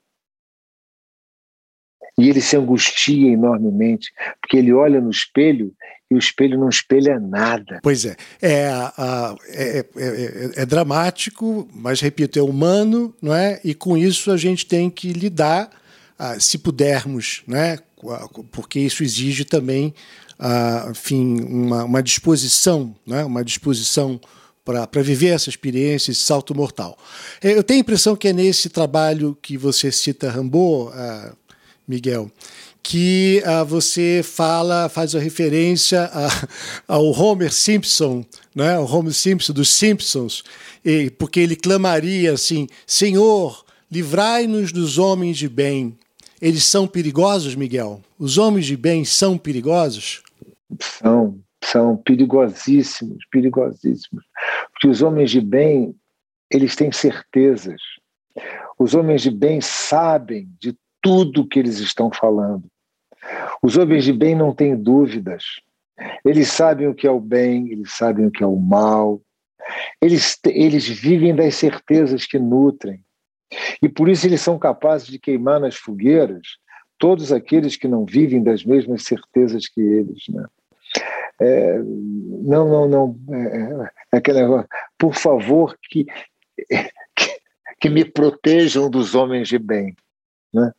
E 2.19 2.29
ele 2.29 2.43
se 2.43 2.57
angustia 2.57 3.33
enormemente, 3.33 4.13
porque 4.41 4.59
ele 4.59 4.73
olha 4.73 5.01
no 5.01 5.11
espelho 5.11 5.73
e 6.11 6.15
o 6.15 6.19
espelho 6.19 6.59
não 6.59 6.69
espelha 6.69 7.19
nada. 7.19 7.81
Pois 7.83 8.05
é. 8.05 8.17
É, 8.41 8.69
é, 8.69 9.39
é, 9.49 9.87
é, 9.97 10.53
é, 10.57 10.67
dramático, 10.67 11.67
mas 11.73 12.01
repito, 12.01 12.39
é 12.39 12.43
humano, 12.43 13.15
não 13.21 13.35
é? 13.35 13.61
E 13.65 13.75
com 13.75 13.97
isso 13.97 14.31
a 14.31 14.37
gente 14.37 14.67
tem 14.67 14.91
que 14.91 15.11
lidar, 15.13 15.71
ah, 16.19 16.39
se 16.39 16.59
pudermos, 16.59 17.43
né? 17.47 17.79
porque 18.51 18.81
isso 18.81 19.05
exige 19.05 19.45
também 19.45 19.95
ah, 20.39 20.89
enfim, 20.91 21.41
uma, 21.41 21.85
uma 21.85 22.03
disposição, 22.03 22.95
né? 23.07 23.25
uma 23.25 23.45
disposição 23.45 24.21
para 24.65 25.03
viver 25.03 25.29
essa 25.29 25.49
experiência, 25.49 26.13
esse 26.13 26.21
salto 26.21 26.55
mortal. 26.55 26.97
É, 27.41 27.53
eu 27.57 27.63
tenho 27.63 27.81
a 27.81 27.83
impressão 27.83 28.15
que 28.15 28.29
é 28.29 28.33
nesse 28.33 28.69
trabalho 28.69 29.37
que 29.43 29.57
você 29.57 29.91
cita 29.91 30.31
Rambo, 30.31 30.89
uh, 30.91 31.37
Miguel, 31.87 32.31
que 32.83 33.43
uh, 33.45 33.65
você 33.65 34.23
fala, 34.25 34.89
faz 34.89 35.15
a 35.15 35.21
referência 35.21 36.11
a, 36.13 36.49
ao 36.95 37.07
Homer 37.07 37.53
Simpson, 37.53 38.25
né? 38.55 38.79
o 38.79 38.85
Homer 38.85 39.13
Simpson 39.13 39.53
dos 39.53 39.69
Simpsons, 39.69 40.43
e, 40.85 41.11
porque 41.11 41.41
ele 41.41 41.57
clamaria 41.57 42.33
assim: 42.33 42.69
Senhor, 42.87 43.65
livrai-nos 43.91 44.73
dos 44.73 44.99
homens 44.99 45.37
de 45.37 45.49
bem. 45.49 45.97
Eles 46.41 46.65
são 46.65 46.89
perigosos, 46.89 47.55
Miguel? 47.55 48.01
Os 48.19 48.37
homens 48.37 48.67
de 48.67 48.77
bem 48.77 49.05
são 49.05 49.39
perigosos? 49.39 50.23
São, 50.81 51.39
são 51.63 51.97
perigosíssimos, 51.97 53.25
perigosíssimos. 53.31 54.25
Porque 54.73 54.89
os 54.89 55.03
homens 55.03 55.31
de 55.31 55.41
bem, 55.41 55.95
eles 56.51 56.77
têm 56.77 56.91
certezas. 56.91 57.81
Os 58.79 58.95
homens 58.95 59.23
de 59.23 59.31
bem 59.31 59.61
sabem 59.61 60.49
de 60.59 60.77
tudo 61.01 61.47
que 61.47 61.59
eles 61.59 61.79
estão 61.79 62.11
falando. 62.11 62.65
Os 63.63 63.77
homens 63.77 64.05
de 64.05 64.13
bem 64.13 64.35
não 64.35 64.55
têm 64.55 64.77
dúvidas. 64.77 65.45
Eles 66.25 66.49
sabem 66.49 66.89
o 66.89 66.95
que 66.95 67.07
é 67.07 67.11
o 67.11 67.21
bem, 67.21 67.71
eles 67.71 67.93
sabem 67.93 68.27
o 68.27 68.31
que 68.31 68.43
é 68.43 68.47
o 68.47 68.57
mal. 68.57 69.21
Eles, 70.01 70.39
eles 70.45 70.89
vivem 70.89 71.35
das 71.35 71.55
certezas 71.55 72.27
que 72.27 72.39
nutrem. 72.39 73.05
E 73.81 73.89
por 73.89 74.09
isso 74.09 74.27
eles 74.27 74.41
são 74.41 74.59
capazes 74.59 75.07
de 75.07 75.19
queimar 75.19 75.61
nas 75.61 75.77
fogueiras 75.77 76.59
todos 76.99 77.33
aqueles 77.33 77.77
que 77.77 77.89
não 77.89 78.05
vivem 78.05 78.43
das 78.43 78.65
mesmas 78.65 79.03
certezas 79.03 79.69
que 79.69 79.81
eles. 79.81 80.25
Né? 80.29 80.45
É, 81.41 81.79
não, 81.79 82.69
não, 82.69 82.89
não. 82.89 83.17
É, 83.31 84.15
é 84.15 84.17
aquele 84.19 84.43
negócio. 84.43 84.69
Por 84.99 85.15
favor, 85.15 85.77
que, 85.91 86.05
que, 87.17 87.41
que 87.81 87.89
me 87.89 88.05
protejam 88.05 88.91
dos 88.91 89.15
homens 89.15 89.49
de 89.49 89.59
bem. 89.59 89.95
Né? 90.53 90.73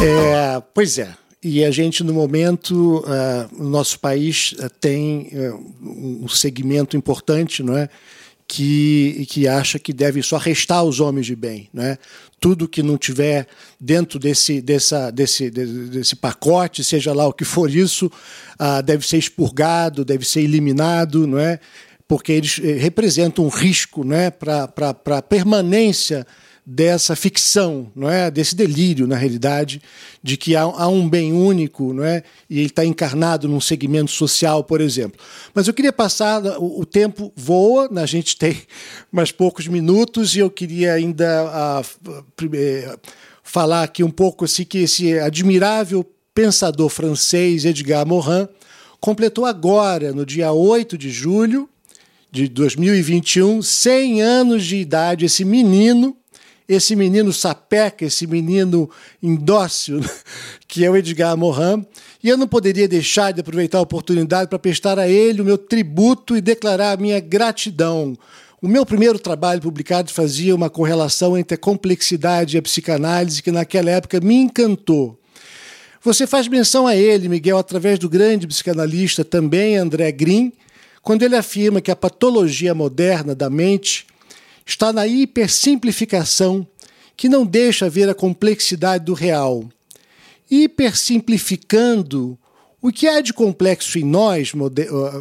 É, 0.00 0.62
pois 0.74 0.98
é. 0.98 1.12
E 1.42 1.64
a 1.64 1.70
gente, 1.70 2.02
no 2.02 2.12
momento, 2.12 2.98
uh, 2.98 3.62
o 3.62 3.64
nosso 3.64 3.98
país 4.00 4.52
uh, 4.52 4.68
tem 4.80 5.30
uh, 5.32 6.24
um 6.24 6.28
segmento 6.28 6.96
importante, 6.96 7.62
não 7.62 7.76
é? 7.76 7.88
Que, 8.50 9.26
que 9.28 9.46
acha 9.46 9.78
que 9.78 9.92
deve 9.92 10.22
só 10.22 10.38
restar 10.38 10.82
os 10.82 11.00
homens 11.00 11.26
de 11.26 11.36
bem. 11.36 11.68
Não 11.70 11.82
é? 11.82 11.98
Tudo 12.40 12.66
que 12.66 12.82
não 12.82 12.96
tiver 12.96 13.46
dentro 13.78 14.18
desse, 14.18 14.62
dessa, 14.62 15.10
desse, 15.10 15.50
desse 15.50 16.16
pacote, 16.16 16.82
seja 16.82 17.12
lá 17.12 17.26
o 17.26 17.32
que 17.32 17.44
for 17.44 17.70
isso, 17.70 18.10
deve 18.86 19.06
ser 19.06 19.18
expurgado, 19.18 20.02
deve 20.02 20.24
ser 20.24 20.40
eliminado, 20.40 21.26
não 21.26 21.38
é? 21.38 21.60
porque 22.08 22.32
eles 22.32 22.58
eh, 22.64 22.78
representam 22.78 23.44
um 23.44 23.48
risco 23.48 24.02
é? 24.14 24.30
para 24.30 24.72
a 25.18 25.22
permanência 25.22 26.26
dessa 26.70 27.16
ficção, 27.16 27.90
não 27.96 28.10
é, 28.10 28.30
desse 28.30 28.54
delírio 28.54 29.06
na 29.06 29.16
realidade 29.16 29.80
de 30.22 30.36
que 30.36 30.54
há, 30.54 30.60
há 30.60 30.86
um 30.86 31.08
bem 31.08 31.32
único, 31.32 31.94
não 31.94 32.04
é, 32.04 32.22
e 32.48 32.58
ele 32.58 32.66
está 32.66 32.84
encarnado 32.84 33.48
num 33.48 33.58
segmento 33.58 34.10
social, 34.10 34.62
por 34.62 34.82
exemplo. 34.82 35.18
Mas 35.54 35.66
eu 35.66 35.72
queria 35.72 35.94
passar, 35.94 36.44
o, 36.60 36.80
o, 36.80 36.84
tempo 36.84 37.32
voa, 37.34 37.88
a 37.96 38.04
gente 38.04 38.36
tem 38.36 38.54
mais 39.10 39.32
poucos 39.32 39.66
minutos 39.66 40.36
e 40.36 40.40
eu 40.40 40.50
queria 40.50 40.92
ainda 40.92 41.82
uh, 41.82 42.98
falar 43.42 43.84
aqui 43.84 44.04
um 44.04 44.10
pouco 44.10 44.44
assim 44.44 44.62
que 44.62 44.80
esse 44.80 45.18
admirável 45.18 46.04
pensador 46.34 46.90
francês 46.90 47.64
Edgar 47.64 48.06
Morin 48.06 48.46
completou 49.00 49.46
agora, 49.46 50.12
no 50.12 50.26
dia 50.26 50.52
8 50.52 50.98
de 50.98 51.08
julho 51.08 51.66
de 52.30 52.46
2021, 52.46 53.62
100 53.62 54.20
anos 54.20 54.66
de 54.66 54.76
idade, 54.76 55.24
esse 55.24 55.46
menino 55.46 56.17
esse 56.68 56.94
menino 56.94 57.32
sapeca, 57.32 58.04
esse 58.04 58.26
menino 58.26 58.90
indócil, 59.22 60.00
que 60.68 60.84
é 60.84 60.90
o 60.90 60.96
Edgar 60.96 61.36
Morin, 61.36 61.86
e 62.22 62.28
eu 62.28 62.36
não 62.36 62.46
poderia 62.46 62.86
deixar 62.86 63.32
de 63.32 63.40
aproveitar 63.40 63.78
a 63.78 63.82
oportunidade 63.82 64.50
para 64.50 64.58
prestar 64.58 64.98
a 64.98 65.08
ele 65.08 65.40
o 65.40 65.44
meu 65.44 65.56
tributo 65.56 66.36
e 66.36 66.42
declarar 66.42 66.92
a 66.92 67.00
minha 67.00 67.20
gratidão. 67.20 68.16
O 68.60 68.68
meu 68.68 68.84
primeiro 68.84 69.18
trabalho 69.18 69.62
publicado 69.62 70.12
fazia 70.12 70.54
uma 70.54 70.68
correlação 70.68 71.38
entre 71.38 71.54
a 71.54 71.58
complexidade 71.58 72.56
e 72.56 72.58
a 72.58 72.62
psicanálise 72.62 73.42
que 73.42 73.52
naquela 73.52 73.90
época 73.90 74.20
me 74.20 74.34
encantou. 74.34 75.18
Você 76.02 76.26
faz 76.26 76.48
menção 76.48 76.86
a 76.86 76.94
ele, 76.94 77.28
Miguel, 77.28 77.56
através 77.56 77.98
do 77.98 78.08
grande 78.08 78.46
psicanalista 78.46 79.24
também 79.24 79.76
André 79.76 80.10
Green, 80.12 80.52
quando 81.02 81.22
ele 81.22 81.36
afirma 81.36 81.80
que 81.80 81.90
a 81.90 81.96
patologia 81.96 82.74
moderna 82.74 83.34
da 83.34 83.48
mente 83.48 84.07
está 84.68 84.92
na 84.92 85.06
hipersimplificação, 85.06 86.66
que 87.16 87.28
não 87.28 87.44
deixa 87.44 87.88
ver 87.88 88.08
a 88.08 88.14
complexidade 88.14 89.04
do 89.04 89.14
real. 89.14 89.64
Hipersimplificando, 90.50 92.38
o 92.80 92.92
que 92.92 93.08
há 93.08 93.20
de 93.20 93.32
complexo 93.32 93.98
em 93.98 94.04
nós, 94.04 94.52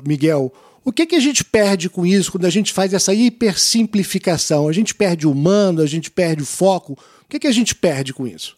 Miguel? 0.06 0.54
O 0.84 0.92
que, 0.92 1.04
é 1.04 1.06
que 1.06 1.16
a 1.16 1.20
gente 1.20 1.44
perde 1.44 1.90
com 1.90 2.06
isso 2.06 2.32
quando 2.32 2.46
a 2.46 2.50
gente 2.50 2.72
faz 2.72 2.94
essa 2.94 3.14
hipersimplificação? 3.14 4.68
A 4.68 4.72
gente 4.72 4.94
perde 4.94 5.28
o 5.28 5.32
humano, 5.32 5.82
a 5.82 5.88
gente 5.88 6.10
perde 6.12 6.44
o 6.44 6.46
foco. 6.46 6.94
O 6.94 7.28
que, 7.28 7.38
é 7.38 7.40
que 7.40 7.48
a 7.48 7.52
gente 7.52 7.76
perde 7.76 8.14
com 8.14 8.28
isso? 8.28 8.58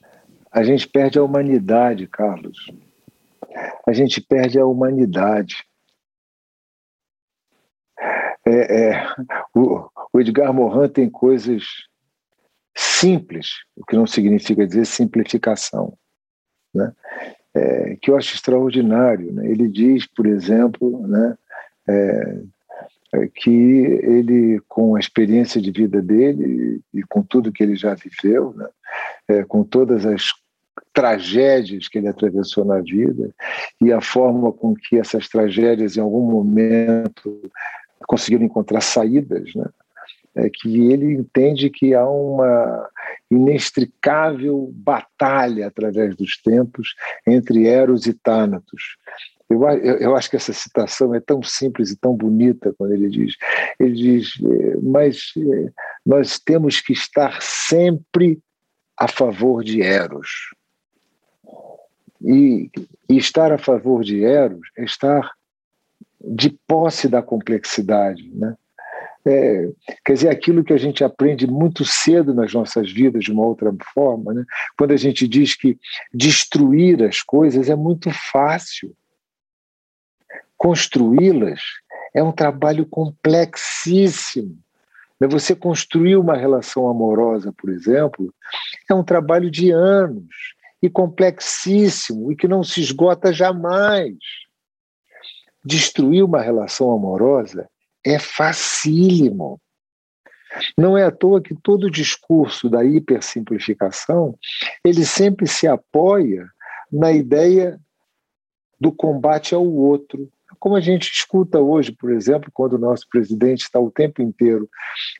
A 0.51 0.63
gente 0.63 0.87
perde 0.87 1.17
a 1.17 1.23
humanidade, 1.23 2.07
Carlos. 2.07 2.69
A 3.87 3.93
gente 3.93 4.21
perde 4.21 4.59
a 4.59 4.65
humanidade. 4.65 5.63
É, 8.45 8.89
é, 8.89 9.07
o, 9.55 9.88
o 10.13 10.19
Edgar 10.19 10.53
Morin 10.53 10.89
tem 10.89 11.09
coisas 11.09 11.63
simples, 12.75 13.47
o 13.75 13.85
que 13.85 13.95
não 13.95 14.07
significa 14.07 14.65
dizer 14.65 14.85
simplificação, 14.85 15.93
né? 16.73 16.93
É, 17.53 17.97
que 18.01 18.11
eu 18.11 18.15
acho 18.15 18.35
extraordinário. 18.35 19.33
Né? 19.33 19.49
Ele 19.49 19.67
diz, 19.67 20.05
por 20.05 20.27
exemplo, 20.27 21.07
né, 21.07 21.35
é, 21.87 22.41
é, 23.15 23.27
que 23.33 23.49
ele, 23.49 24.61
com 24.67 24.95
a 24.95 24.99
experiência 24.99 25.59
de 25.59 25.71
vida 25.71 25.99
dele 25.99 26.79
e 26.93 27.01
com 27.03 27.23
tudo 27.23 27.51
que 27.51 27.63
ele 27.63 27.75
já 27.75 27.95
viveu, 27.95 28.53
né, 28.55 28.67
é, 29.27 29.43
com 29.43 29.63
todas 29.63 30.05
as 30.05 30.27
tragédias 30.93 31.87
que 31.87 31.97
ele 31.97 32.07
atravessou 32.07 32.63
na 32.63 32.79
vida 32.81 33.33
e 33.81 33.91
a 33.91 33.99
forma 33.99 34.51
com 34.53 34.75
que 34.75 34.97
essas 34.97 35.27
tragédias, 35.27 35.97
em 35.97 36.01
algum 36.01 36.29
momento, 36.29 37.41
conseguiram 38.07 38.45
encontrar 38.45 38.81
saídas, 38.81 39.53
né? 39.55 39.65
É 40.39 40.49
que 40.49 40.91
ele 40.91 41.13
entende 41.13 41.69
que 41.69 41.93
há 41.93 42.07
uma 42.07 42.89
inextricável 43.29 44.71
batalha 44.73 45.67
através 45.67 46.15
dos 46.15 46.41
tempos 46.41 46.95
entre 47.25 47.67
Eros 47.67 48.05
e 48.07 48.13
Thanatos. 48.13 48.97
Eu, 49.49 49.63
eu, 49.63 49.97
eu, 49.97 50.15
acho 50.15 50.29
que 50.29 50.35
essa 50.35 50.53
citação 50.53 51.13
é 51.15 51.19
tão 51.19 51.41
simples 51.41 51.89
e 51.89 51.97
tão 51.97 52.15
bonita 52.15 52.73
quando 52.77 52.93
ele 52.93 53.09
diz. 53.09 53.35
Ele 53.79 53.93
diz, 53.93 54.33
é, 54.43 54.77
mas 54.81 55.33
é, 55.37 55.71
nós 56.05 56.39
temos 56.39 56.79
que 56.79 56.93
estar 56.93 57.41
sempre 57.41 58.39
a 58.95 59.07
favor 59.07 59.63
de 59.63 59.81
Eros. 59.81 60.53
E, 62.21 62.69
e 63.09 63.17
estar 63.17 63.51
a 63.51 63.57
favor 63.57 64.03
de 64.03 64.23
Eros 64.23 64.69
é 64.77 64.83
estar 64.83 65.31
de 66.21 66.49
posse 66.67 67.07
da 67.07 67.21
complexidade, 67.21 68.29
né? 68.35 68.55
É, 69.25 69.69
quer 70.05 70.13
dizer, 70.13 70.29
aquilo 70.29 70.63
que 70.63 70.71
a 70.71 70.77
gente 70.77 71.03
aprende 71.03 71.45
muito 71.45 71.83
cedo 71.83 72.33
nas 72.33 72.53
nossas 72.53 72.91
vidas 72.91 73.23
de 73.23 73.31
uma 73.31 73.45
outra 73.45 73.75
forma, 73.93 74.33
né? 74.33 74.45
quando 74.77 74.91
a 74.91 74.97
gente 74.97 75.27
diz 75.27 75.55
que 75.55 75.77
destruir 76.13 77.03
as 77.03 77.21
coisas 77.21 77.69
é 77.69 77.75
muito 77.75 78.09
fácil, 78.11 78.95
construí-las 80.57 81.59
é 82.13 82.23
um 82.23 82.31
trabalho 82.31 82.85
complexíssimo. 82.85 84.57
Né? 85.19 85.27
Você 85.27 85.53
construir 85.53 86.15
uma 86.15 86.35
relação 86.35 86.87
amorosa, 86.87 87.53
por 87.53 87.69
exemplo, 87.69 88.33
é 88.89 88.93
um 88.93 89.03
trabalho 89.03 89.51
de 89.51 89.69
anos 89.71 90.55
e 90.81 90.89
complexíssimo 90.89 92.31
e 92.31 92.35
que 92.35 92.47
não 92.47 92.63
se 92.63 92.79
esgota 92.79 93.33
jamais. 93.33 94.15
Destruir 95.63 96.23
uma 96.23 96.41
relação 96.41 96.91
amorosa 96.91 97.69
é 98.05 98.17
facílimo. 98.19 99.59
Não 100.77 100.97
é 100.97 101.03
à 101.03 101.11
toa 101.11 101.41
que 101.41 101.55
todo 101.55 101.85
o 101.85 101.91
discurso 101.91 102.69
da 102.69 102.83
hipersimplificação, 102.83 104.37
ele 104.83 105.05
sempre 105.05 105.47
se 105.47 105.67
apoia 105.67 106.49
na 106.91 107.11
ideia 107.11 107.79
do 108.79 108.91
combate 108.91 109.53
ao 109.53 109.65
outro, 109.65 110.31
como 110.57 110.75
a 110.75 110.81
gente 110.81 111.11
escuta 111.11 111.59
hoje, 111.59 111.91
por 111.91 112.11
exemplo, 112.11 112.49
quando 112.53 112.73
o 112.73 112.79
nosso 112.79 113.07
presidente 113.09 113.61
está 113.61 113.79
o 113.79 113.91
tempo 113.91 114.21
inteiro 114.21 114.67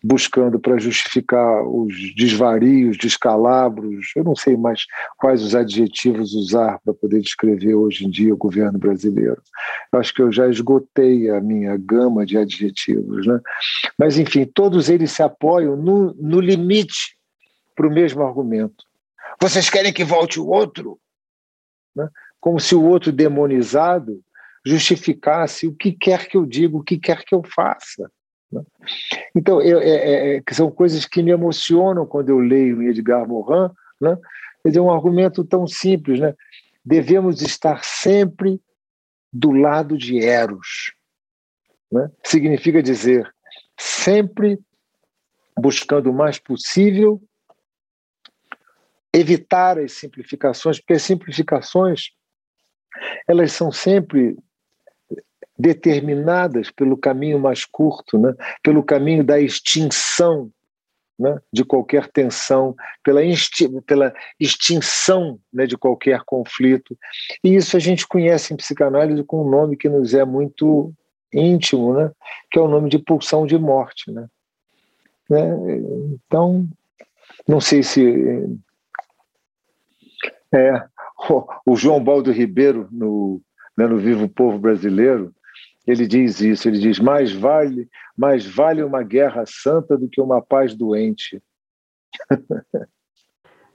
buscando 0.04 0.60
para 0.60 0.78
justificar 0.78 1.64
os 1.68 1.94
desvarios, 2.16 2.98
descalabros, 2.98 4.12
eu 4.16 4.24
não 4.24 4.36
sei 4.36 4.58
mais 4.58 4.86
quais 5.18 5.44
os 5.44 5.54
adjetivos 5.54 6.34
usar 6.34 6.80
para 6.84 6.94
poder 6.94 7.22
descrever 7.22 7.76
hoje 7.76 8.06
em 8.06 8.10
dia 8.10 8.34
o 8.34 8.38
governo 8.38 8.80
brasileiro. 8.80 9.42
Eu 9.94 10.00
acho 10.00 10.14
que 10.14 10.22
eu 10.22 10.32
já 10.32 10.48
esgotei 10.48 11.30
a 11.30 11.40
minha 11.40 11.78
gama 11.78 12.26
de 12.26 12.38
adjetivos. 12.38 13.28
Né? 13.28 13.40
Mas, 13.98 14.18
enfim, 14.18 14.46
todos 14.46 14.90
eles 14.90 15.12
se 15.12 15.22
apoiam 15.22 15.76
no, 15.76 16.14
no 16.16 16.40
limite 16.40 17.16
para 17.76 17.88
o 17.88 17.92
mesmo 17.92 18.24
argumento. 18.24 18.84
Vocês 19.40 19.70
querem 19.70 19.94
que 19.94 20.04
volte 20.04 20.40
o 20.40 20.48
outro? 20.48 21.00
Né? 21.96 22.08
Como 22.40 22.60
se 22.60 22.76
o 22.76 22.84
outro 22.84 23.12
demonizado 23.12 24.22
justificasse 24.66 25.68
o 25.68 25.76
que 25.76 25.92
quer 25.92 26.28
que 26.28 26.38
eu 26.38 26.46
diga, 26.46 26.78
o 26.78 26.84
que 26.84 26.98
quer 26.98 27.24
que 27.24 27.34
eu 27.34 27.44
faça. 27.44 28.12
Né? 28.52 28.62
Então, 29.36 29.62
eu, 29.62 29.80
é, 29.80 29.90
é, 29.90 30.38
é 30.38 30.54
são 30.54 30.70
coisas 30.72 31.06
que 31.06 31.24
me 31.24 31.32
emocionam 31.32 32.06
quando 32.06 32.30
eu 32.30 32.40
leio 32.40 32.84
Edgar 32.84 33.28
Morin. 33.28 33.74
Né? 34.02 34.18
Quer 34.64 34.70
dizer, 34.70 34.80
um 34.80 34.92
argumento 34.92 35.44
tão 35.44 35.68
simples. 35.68 36.20
Né? 36.20 36.34
Devemos 36.84 37.42
estar 37.42 37.84
sempre 37.84 38.62
do 39.32 39.52
lado 39.52 39.98
de 39.98 40.20
Eros. 40.20 40.94
Né? 41.92 42.10
Significa 42.24 42.82
dizer, 42.82 43.32
sempre 43.78 44.60
buscando 45.58 46.10
o 46.10 46.14
mais 46.14 46.40
possível 46.40 47.22
evitar 49.14 49.80
as 49.80 49.94
simplificações, 49.94 50.80
porque 50.80 50.94
as 50.94 51.02
simplificações 51.02 52.12
elas 53.28 53.52
são 53.52 53.72
sempre 53.72 54.38
determinadas 55.60 56.72
pelo 56.72 56.96
caminho 56.96 57.38
mais 57.38 57.66
curto, 57.66 58.18
né? 58.18 58.34
pelo 58.64 58.82
caminho 58.82 59.26
da 59.26 59.40
extinção 59.40 60.50
né? 61.20 61.38
de 61.52 61.66
qualquer 61.66 62.08
tensão, 62.08 62.74
pela, 63.04 63.20
pela 63.86 64.14
extinção 64.40 65.38
né? 65.52 65.68
de 65.68 65.78
qualquer 65.78 66.22
conflito. 66.26 66.98
E 67.44 67.54
isso 67.54 67.76
a 67.76 67.80
gente 67.80 68.08
conhece 68.08 68.54
em 68.54 68.58
psicanálise 68.58 69.22
com 69.26 69.46
um 69.46 69.50
nome 69.50 69.76
que 69.76 69.90
nos 69.90 70.14
é 70.14 70.24
muito 70.24 70.94
íntimo, 71.34 71.94
né? 71.94 72.10
que 72.50 72.58
é 72.58 72.62
o 72.62 72.70
nome 72.70 72.90
de 72.90 72.98
pulsão 72.98 73.46
de 73.46 73.58
morte. 73.58 74.10
Né? 74.10 74.28
né? 75.30 75.58
Então, 76.26 76.66
não 77.46 77.60
sei 77.60 77.84
se. 77.84 78.58
É, 80.52 80.84
o 81.66 81.76
João 81.76 82.04
Baldo 82.04 82.32
Ribeiro, 82.32 82.88
no, 82.92 83.40
né, 83.78 83.86
no 83.86 84.00
Vivo 84.00 84.28
Povo 84.28 84.58
Brasileiro, 84.58 85.32
ele 85.90 86.08
diz 86.08 86.40
isso, 86.40 86.68
ele 86.68 86.80
diz: 86.80 87.00
mais 87.00 87.32
vale, 87.32 87.90
mais 88.18 88.46
vale 88.46 88.84
uma 88.84 89.02
guerra 89.02 89.44
santa 89.48 89.98
do 89.98 90.08
que 90.08 90.22
uma 90.22 90.42
paz 90.42 90.76
doente. 90.76 91.42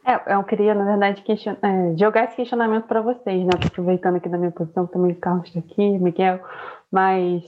É, 0.07 0.35
eu 0.35 0.45
queria, 0.45 0.75
na 0.75 0.85
verdade, 0.85 1.23
question... 1.23 1.57
é, 1.63 1.97
jogar 1.97 2.25
esse 2.25 2.37
questionamento 2.37 2.87
para 2.87 3.01
vocês, 3.01 3.43
né? 3.43 3.53
Aproveitando 3.67 4.17
aqui 4.17 4.29
da 4.29 4.37
minha 4.37 4.51
posição, 4.51 4.87
também 4.87 5.13
o 5.13 5.17
Carlos 5.17 5.47
está 5.47 5.61
aqui, 5.61 5.99
Miguel, 5.99 6.45
mas 6.93 7.43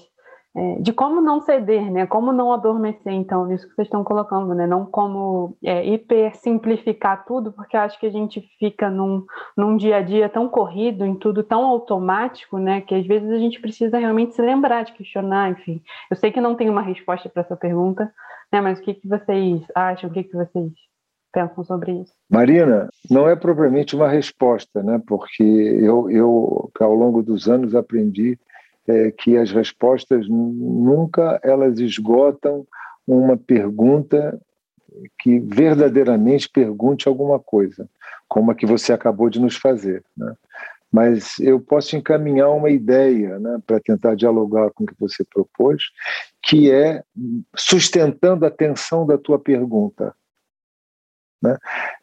é, 0.57 0.81
de 0.81 0.91
como 0.91 1.21
não 1.21 1.43
ceder, 1.43 1.93
né? 1.93 2.07
Como 2.07 2.33
não 2.33 2.51
adormecer, 2.51 3.13
então, 3.13 3.45
nisso 3.45 3.69
que 3.69 3.75
vocês 3.75 3.87
estão 3.87 4.03
colocando, 4.03 4.55
né? 4.55 4.67
Não 4.67 4.87
como 4.87 5.55
é, 5.63 5.85
hiper 5.87 6.35
simplificar 6.37 7.27
tudo, 7.27 7.53
porque 7.53 7.77
acho 7.77 8.01
que 8.01 8.07
a 8.07 8.11
gente 8.11 8.41
fica 8.59 8.89
num, 8.89 9.23
num 9.55 9.77
dia 9.77 9.97
a 9.99 10.01
dia 10.01 10.31
tão 10.31 10.49
corrido, 10.49 11.05
em 11.05 11.15
tudo 11.15 11.43
tão 11.43 11.67
automático, 11.67 12.57
né? 12.57 12.81
Que 12.81 12.95
às 12.95 13.07
vezes 13.07 13.31
a 13.31 13.39
gente 13.39 13.61
precisa 13.61 13.99
realmente 13.99 14.35
se 14.35 14.41
lembrar 14.41 14.85
de 14.85 14.95
questionar, 14.95 15.51
enfim. 15.51 15.83
Eu 16.11 16.17
sei 16.17 16.33
que 16.33 16.41
não 16.41 16.55
tem 16.55 16.71
uma 16.71 16.81
resposta 16.81 17.29
para 17.29 17.43
essa 17.43 17.55
pergunta, 17.55 18.11
né? 18.51 18.59
Mas 18.63 18.79
o 18.79 18.83
que, 18.83 18.95
que 18.95 19.07
vocês 19.07 19.61
acham? 19.75 20.09
O 20.09 20.13
que, 20.13 20.25
que 20.25 20.35
vocês 20.35 20.73
pensam 21.35 21.65
sobre 21.65 21.93
isso? 21.93 22.15
Marina, 22.31 22.89
não 23.11 23.29
é 23.29 23.37
propriamente 23.37 23.95
uma 23.95 24.09
resposta, 24.09 24.83
né? 24.83 25.03
Porque 25.07 25.43
eu, 25.43 26.09
eu 26.09 26.71
ao 26.81 26.95
longo 26.95 27.23
dos 27.23 27.47
anos 27.47 27.75
aprendi 27.75 28.39
é, 28.89 29.11
que 29.11 29.37
as 29.37 29.51
respostas 29.51 30.29
nunca 30.29 31.41
elas 31.43 31.79
esgotam 31.79 32.67
uma 33.07 33.37
pergunta 33.37 34.41
que 35.19 35.39
verdadeiramente 35.41 36.49
pergunte 36.49 37.07
alguma 37.07 37.39
coisa, 37.39 37.89
como 38.29 38.51
a 38.51 38.55
que 38.55 38.67
você 38.67 38.93
acabou 38.93 39.29
de 39.29 39.41
nos 39.41 39.57
fazer. 39.57 40.03
Né? 40.17 40.35
Mas 40.91 41.39
eu 41.41 41.61
posso 41.61 41.97
encaminhar 41.97 42.51
uma 42.51 42.71
ideia 42.71 43.39
né, 43.39 43.59
para 43.67 43.81
tentar 43.81 44.15
dialogar 44.15 44.71
com 44.71 44.85
o 44.85 44.87
que 44.87 44.95
você 44.99 45.25
propôs, 45.25 45.83
que 46.43 46.71
é 46.71 47.03
sustentando 47.55 48.47
a 48.47 48.51
tensão 48.51 49.07
da 49.07 49.19
tua 49.19 49.39
pergunta. 49.39 50.15
Né? 51.43 51.57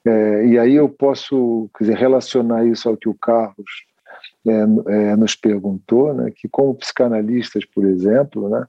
É, 0.05 0.45
e 0.45 0.59
aí 0.59 0.75
eu 0.75 0.87
posso 0.87 1.69
dizer, 1.79 1.97
relacionar 1.97 2.65
isso 2.65 2.87
ao 2.87 2.97
que 2.97 3.09
o 3.09 3.15
Carlos 3.15 3.71
é, 4.45 4.51
é, 5.11 5.15
nos 5.15 5.35
perguntou, 5.35 6.13
né, 6.13 6.31
que 6.35 6.49
como 6.49 6.75
psicanalistas, 6.75 7.63
por 7.65 7.85
exemplo, 7.85 8.49
né, 8.49 8.65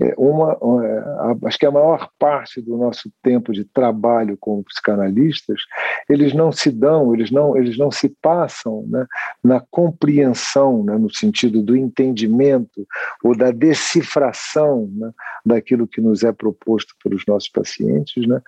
é 0.00 0.12
uma, 0.18 0.58
é, 0.84 1.46
acho 1.46 1.58
que 1.58 1.66
a 1.66 1.70
maior 1.70 2.08
parte 2.18 2.60
do 2.60 2.76
nosso 2.76 3.08
tempo 3.22 3.52
de 3.52 3.64
trabalho 3.64 4.36
como 4.40 4.64
psicanalistas, 4.64 5.60
eles 6.08 6.34
não 6.34 6.50
se 6.50 6.70
dão, 6.70 7.14
eles 7.14 7.30
não, 7.30 7.56
eles 7.56 7.78
não 7.78 7.92
se 7.92 8.08
passam 8.20 8.84
né, 8.88 9.06
na 9.42 9.60
compreensão, 9.70 10.82
né, 10.82 10.98
no 10.98 11.14
sentido 11.14 11.62
do 11.62 11.76
entendimento 11.76 12.84
ou 13.22 13.36
da 13.36 13.52
decifração 13.52 14.90
né, 14.96 15.12
daquilo 15.46 15.86
que 15.86 16.00
nos 16.00 16.24
é 16.24 16.32
proposto 16.32 16.94
pelos 17.02 17.24
nossos 17.26 17.48
pacientes, 17.48 18.26
né, 18.26 18.40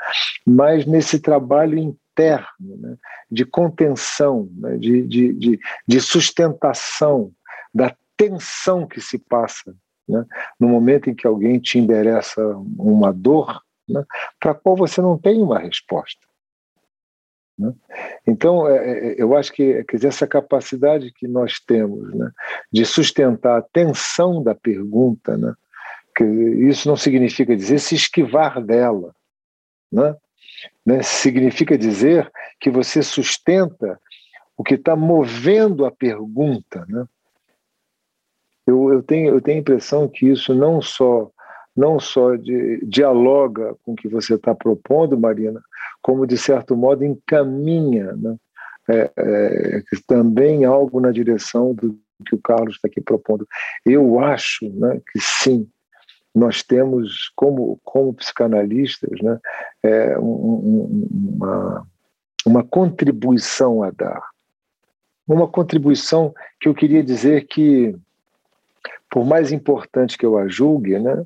mas 0.44 0.84
nesse 0.84 1.20
trabalho 1.20 1.96
interno, 2.16 2.46
né, 2.78 2.96
de 3.30 3.44
contenção, 3.44 4.48
né, 4.56 4.78
de, 4.78 5.02
de, 5.02 5.32
de, 5.34 5.60
de, 5.86 6.00
sustentação 6.00 7.30
da 7.74 7.94
tensão 8.16 8.86
que 8.86 9.00
se 9.00 9.18
passa 9.18 9.76
né, 10.08 10.24
no 10.58 10.68
momento 10.68 11.10
em 11.10 11.14
que 11.14 11.26
alguém 11.26 11.60
te 11.60 11.78
endereça 11.78 12.40
uma 12.78 13.12
dor 13.12 13.60
né, 13.86 14.02
para 14.40 14.52
a 14.52 14.54
qual 14.54 14.74
você 14.76 15.02
não 15.02 15.18
tem 15.18 15.42
uma 15.42 15.58
resposta. 15.58 16.26
Né? 17.58 17.74
Então, 18.26 18.66
é, 18.66 18.76
é, 18.76 19.22
eu 19.22 19.36
acho 19.36 19.52
que 19.52 19.84
quer 19.84 19.96
dizer, 19.96 20.08
essa 20.08 20.26
capacidade 20.26 21.12
que 21.12 21.28
nós 21.28 21.60
temos 21.60 22.14
né, 22.14 22.30
de 22.72 22.86
sustentar 22.86 23.58
a 23.58 23.62
tensão 23.62 24.42
da 24.42 24.54
pergunta, 24.54 25.38
isso 26.68 26.88
não 26.88 26.96
significa 26.96 27.54
dizer 27.54 27.78
se 27.78 27.94
esquivar 27.94 28.62
dela, 28.62 29.14
né? 29.92 30.16
Né? 30.84 31.02
Significa 31.02 31.76
dizer 31.76 32.30
que 32.60 32.70
você 32.70 33.02
sustenta 33.02 34.00
o 34.56 34.62
que 34.62 34.74
está 34.74 34.96
movendo 34.96 35.84
a 35.84 35.90
pergunta. 35.90 36.84
Né? 36.88 37.04
Eu, 38.66 38.92
eu, 38.92 39.02
tenho, 39.02 39.34
eu 39.34 39.40
tenho 39.40 39.58
a 39.58 39.60
impressão 39.60 40.08
que 40.08 40.26
isso 40.26 40.54
não 40.54 40.80
só 40.80 41.30
não 41.76 42.00
só 42.00 42.36
de, 42.36 42.80
dialoga 42.86 43.76
com 43.82 43.92
o 43.92 43.96
que 43.96 44.08
você 44.08 44.34
está 44.34 44.54
propondo, 44.54 45.20
Marina, 45.20 45.60
como 46.00 46.26
de 46.26 46.38
certo 46.38 46.74
modo 46.74 47.04
encaminha 47.04 48.14
né? 48.14 48.36
é, 48.88 49.12
é, 49.14 49.82
também 50.06 50.64
algo 50.64 51.00
na 51.00 51.10
direção 51.10 51.74
do 51.74 51.98
que 52.24 52.34
o 52.34 52.40
Carlos 52.40 52.76
está 52.76 52.88
aqui 52.88 53.00
propondo. 53.00 53.46
Eu 53.84 54.18
acho 54.20 54.70
né, 54.70 55.00
que 55.12 55.20
sim, 55.20 55.68
nós 56.36 56.62
temos, 56.62 57.32
como, 57.34 57.80
como 57.82 58.12
psicanalistas, 58.12 59.18
né, 59.22 59.40
é, 59.82 60.18
um, 60.18 61.08
uma, 61.34 61.86
uma 62.44 62.62
contribuição 62.62 63.82
a 63.82 63.90
dar. 63.90 64.22
Uma 65.26 65.48
contribuição 65.48 66.34
que 66.60 66.68
eu 66.68 66.74
queria 66.74 67.02
dizer 67.02 67.46
que, 67.46 67.96
por 69.10 69.24
mais 69.24 69.50
importante 69.50 70.18
que 70.18 70.26
eu 70.26 70.36
a 70.36 70.46
julgue, 70.46 70.98
né, 70.98 71.24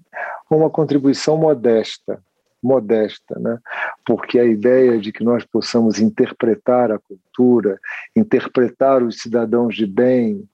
uma 0.49 0.70
contribuição 0.70 1.37
modesta, 1.37 2.23
modesta, 2.62 3.37
né? 3.38 3.59
porque 4.07 4.38
a 4.38 4.44
ideia 4.44 4.99
de 4.99 5.11
que 5.11 5.25
nós 5.25 5.44
possamos 5.44 5.99
interpretar 5.99 6.92
a 6.92 7.01
cultura, 7.01 7.81
interpretar 8.14 9.03
os 9.03 9.18
cidadãos 9.18 9.75
de 9.75 9.87
bem, 9.87 10.49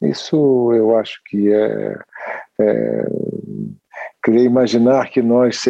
isso 0.00 0.72
eu 0.72 0.96
acho 0.96 1.20
que 1.24 1.52
é, 1.52 1.98
é 2.60 3.06
querer 4.22 4.42
imaginar 4.42 5.08
que 5.10 5.22
nós, 5.22 5.60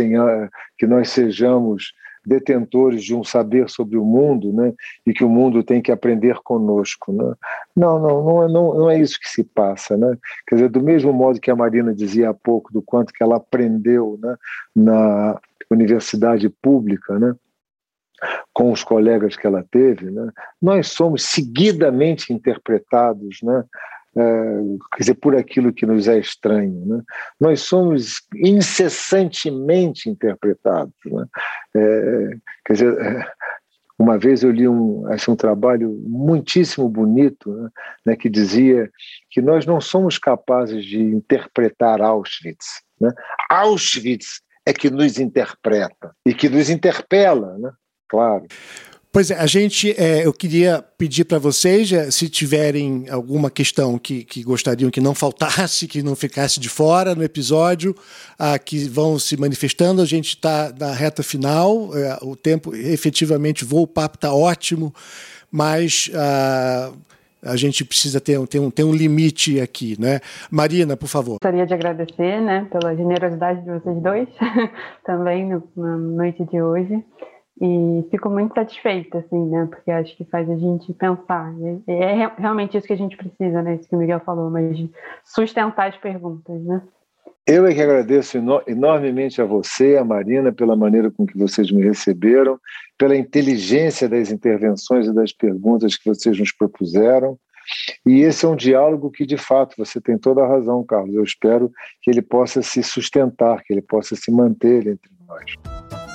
que 0.79 0.87
nós 0.87 1.11
sejamos 1.11 1.92
detentores 2.27 3.05
de 3.05 3.14
um 3.14 3.22
saber 3.22 3.70
sobre 3.70 3.96
o 3.96 4.05
mundo, 4.05 4.53
né? 4.53 4.75
E 5.07 5.12
que 5.12 5.22
o 5.22 5.29
mundo 5.29 5.62
tem 5.62 5.81
que 5.81 5.92
aprender 5.92 6.38
conosco, 6.42 7.12
né? 7.12 7.35
Não, 7.77 8.01
não, 8.01 8.25
não 8.25 8.42
é, 8.42 8.49
não, 8.49 8.75
não 8.75 8.90
é 8.90 8.99
isso 8.99 9.20
que 9.20 9.29
se 9.29 9.44
passa, 9.44 9.96
né? 9.96 10.18
Quer 10.49 10.57
dizer, 10.57 10.68
do 10.68 10.83
mesmo 10.83 11.12
modo 11.12 11.40
que 11.40 11.51
a 11.51 11.57
Marina 11.57 11.94
dizia 11.94 12.31
há 12.31 12.35
pouco 12.35 12.72
do 12.72 12.83
quanto 12.83 13.12
que 13.12 13.22
ela 13.22 13.37
aprendeu, 13.37 14.18
né? 14.20 14.37
Na 14.75 15.40
universidade 15.70 16.49
pública, 16.49 17.16
né? 17.16 17.35
Com 18.53 18.72
os 18.72 18.83
colegas 18.83 19.37
que 19.37 19.46
ela 19.46 19.64
teve, 19.70 20.11
né? 20.11 20.33
Nós 20.61 20.88
somos 20.88 21.22
seguidamente 21.22 22.33
interpretados, 22.33 23.38
né? 23.42 23.64
Uh, 24.16 24.79
quer 24.92 25.00
dizer, 25.00 25.14
por 25.16 25.37
aquilo 25.37 25.74
que 25.74 25.85
nos 25.85 26.09
é 26.09 26.18
estranho. 26.18 26.87
Né? 26.87 27.02
Nós 27.38 27.61
somos 27.61 28.22
incessantemente 28.35 30.09
interpretados. 30.09 30.94
Né? 31.05 31.26
É, 31.76 32.31
quer 32.64 32.72
dizer, 32.72 32.98
é, 32.98 33.31
uma 33.98 34.18
vez 34.18 34.42
eu 34.42 34.50
li 34.50 34.68
um, 34.68 35.07
assim, 35.12 35.31
um 35.31 35.37
trabalho 35.37 35.90
muitíssimo 36.07 36.88
bonito 36.88 37.50
né, 37.50 37.70
né, 38.07 38.16
que 38.16 38.29
dizia 38.29 38.90
que 39.31 39.40
nós 39.40 39.64
não 39.64 39.81
somos 39.81 40.18
capazes 40.18 40.85
de 40.85 41.00
interpretar 41.00 42.00
Auschwitz. 42.00 42.83
Né? 43.00 43.11
Auschwitz 43.50 44.40
é 44.66 44.72
que 44.72 44.90
nos 44.90 45.18
interpreta 45.18 46.14
e 46.26 46.35
que 46.35 46.48
nos 46.48 46.68
interpela, 46.68 47.57
né? 47.59 47.70
claro. 48.09 48.46
Pois 49.12 49.31
é, 49.31 49.35
a 49.38 49.47
gente, 49.47 49.95
é, 49.99 50.27
eu 50.27 50.33
queria 50.33 50.85
pedir 50.99 51.25
para 51.25 51.38
vocês, 51.38 51.90
é, 51.90 52.11
se 52.11 52.29
tiverem 52.29 53.07
alguma 53.09 53.51
questão 53.51 53.99
que, 53.99 54.25
que 54.25 54.42
gostariam 54.42 54.90
que 54.90 55.01
não 55.01 55.14
faltasse, 55.14 55.87
que 55.88 56.03
não 56.03 56.14
ficasse 56.14 56.61
de 56.61 56.69
fora 56.69 57.14
no 57.14 57.23
episódio, 57.23 57.95
ah, 58.38 58.59
que 58.59 58.88
vão 58.88 59.19
se 59.19 59.37
manifestando. 59.37 60.03
A 60.03 60.05
gente 60.05 60.29
está 60.29 60.73
na 60.79 60.92
reta 60.92 61.23
final, 61.23 61.97
é, 61.97 62.19
o 62.21 62.37
tempo 62.37 62.75
efetivamente 62.75 63.64
voa, 63.64 63.83
o 63.83 63.87
papo 63.87 64.16
está 64.16 64.35
ótimo, 64.35 64.95
mas 65.51 66.11
ah, 66.14 66.92
a 67.42 67.57
gente 67.57 67.85
precisa 67.85 68.21
ter, 68.21 68.38
ter, 68.49 68.59
um, 68.59 68.71
ter 68.71 68.85
um 68.85 68.92
limite 68.92 69.61
aqui, 69.61 69.97
né? 70.01 70.21
Marina, 70.51 70.97
por 70.97 71.09
favor. 71.09 71.38
Gostaria 71.42 71.66
de 71.66 71.73
agradecer, 71.73 72.40
né, 72.40 72.66
pela 72.71 72.95
generosidade 72.95 73.62
de 73.62 73.71
vocês 73.71 74.03
dois, 74.03 74.29
também 75.07 75.49
no, 75.49 75.62
na 75.77 75.97
noite 75.97 76.45
de 76.45 76.61
hoje. 76.61 77.03
E 77.61 78.07
fico 78.11 78.29
muito 78.29 78.55
satisfeita, 78.55 79.19
assim, 79.19 79.47
né? 79.47 79.66
Porque 79.71 79.90
acho 79.90 80.14
que 80.16 80.25
faz 80.25 80.49
a 80.51 80.57
gente 80.57 80.92
pensar. 80.92 81.55
E 81.88 81.90
é 81.90 82.31
realmente 82.38 82.77
isso 82.77 82.87
que 82.87 82.92
a 82.92 82.99
gente 82.99 83.16
precisa, 83.16 83.62
né? 83.62 83.77
Isso 83.77 83.88
que 83.88 83.97
o 83.97 83.99
Miguel 83.99 84.21
falou, 84.21 84.51
mas 84.51 84.79
sustentar 85.25 85.88
as 85.88 85.97
perguntas, 85.97 86.61
né? 86.62 86.83
Eu 87.47 87.64
é 87.64 87.73
que 87.73 87.81
agradeço 87.81 88.37
enormemente 88.66 89.40
a 89.40 89.45
você, 89.45 89.97
a 89.97 90.05
Marina, 90.05 90.53
pela 90.53 90.75
maneira 90.75 91.12
com 91.12 91.25
que 91.25 91.38
vocês 91.38 91.71
me 91.71 91.81
receberam, 91.81 92.59
pela 92.99 93.16
inteligência 93.16 94.09
das 94.09 94.33
intervenções 94.33 95.07
e 95.07 95.14
das 95.14 95.33
perguntas 95.33 95.97
que 95.97 96.09
vocês 96.09 96.37
nos 96.37 96.51
propuseram. 96.51 97.38
E 98.05 98.21
esse 98.21 98.45
é 98.45 98.49
um 98.49 98.57
diálogo 98.57 99.12
que, 99.12 99.25
de 99.25 99.37
fato, 99.37 99.77
você 99.79 100.01
tem 100.01 100.19
toda 100.19 100.42
a 100.42 100.49
razão, 100.49 100.85
Carlos. 100.85 101.14
Eu 101.14 101.23
espero 101.23 101.71
que 102.03 102.11
ele 102.11 102.23
possa 102.23 102.62
se 102.62 102.83
sustentar, 102.83 103.62
que 103.62 103.73
ele 103.73 103.83
possa 103.83 104.16
se 104.16 104.31
manter 104.31 104.87
entre 104.88 105.11
nós. 105.27 106.06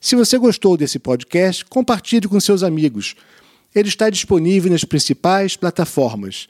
Se 0.00 0.16
você 0.16 0.38
gostou 0.38 0.78
desse 0.78 0.98
podcast, 0.98 1.62
compartilhe 1.66 2.26
com 2.26 2.40
seus 2.40 2.62
amigos. 2.62 3.14
Ele 3.74 3.88
está 3.88 4.08
disponível 4.08 4.72
nas 4.72 4.82
principais 4.82 5.56
plataformas. 5.58 6.48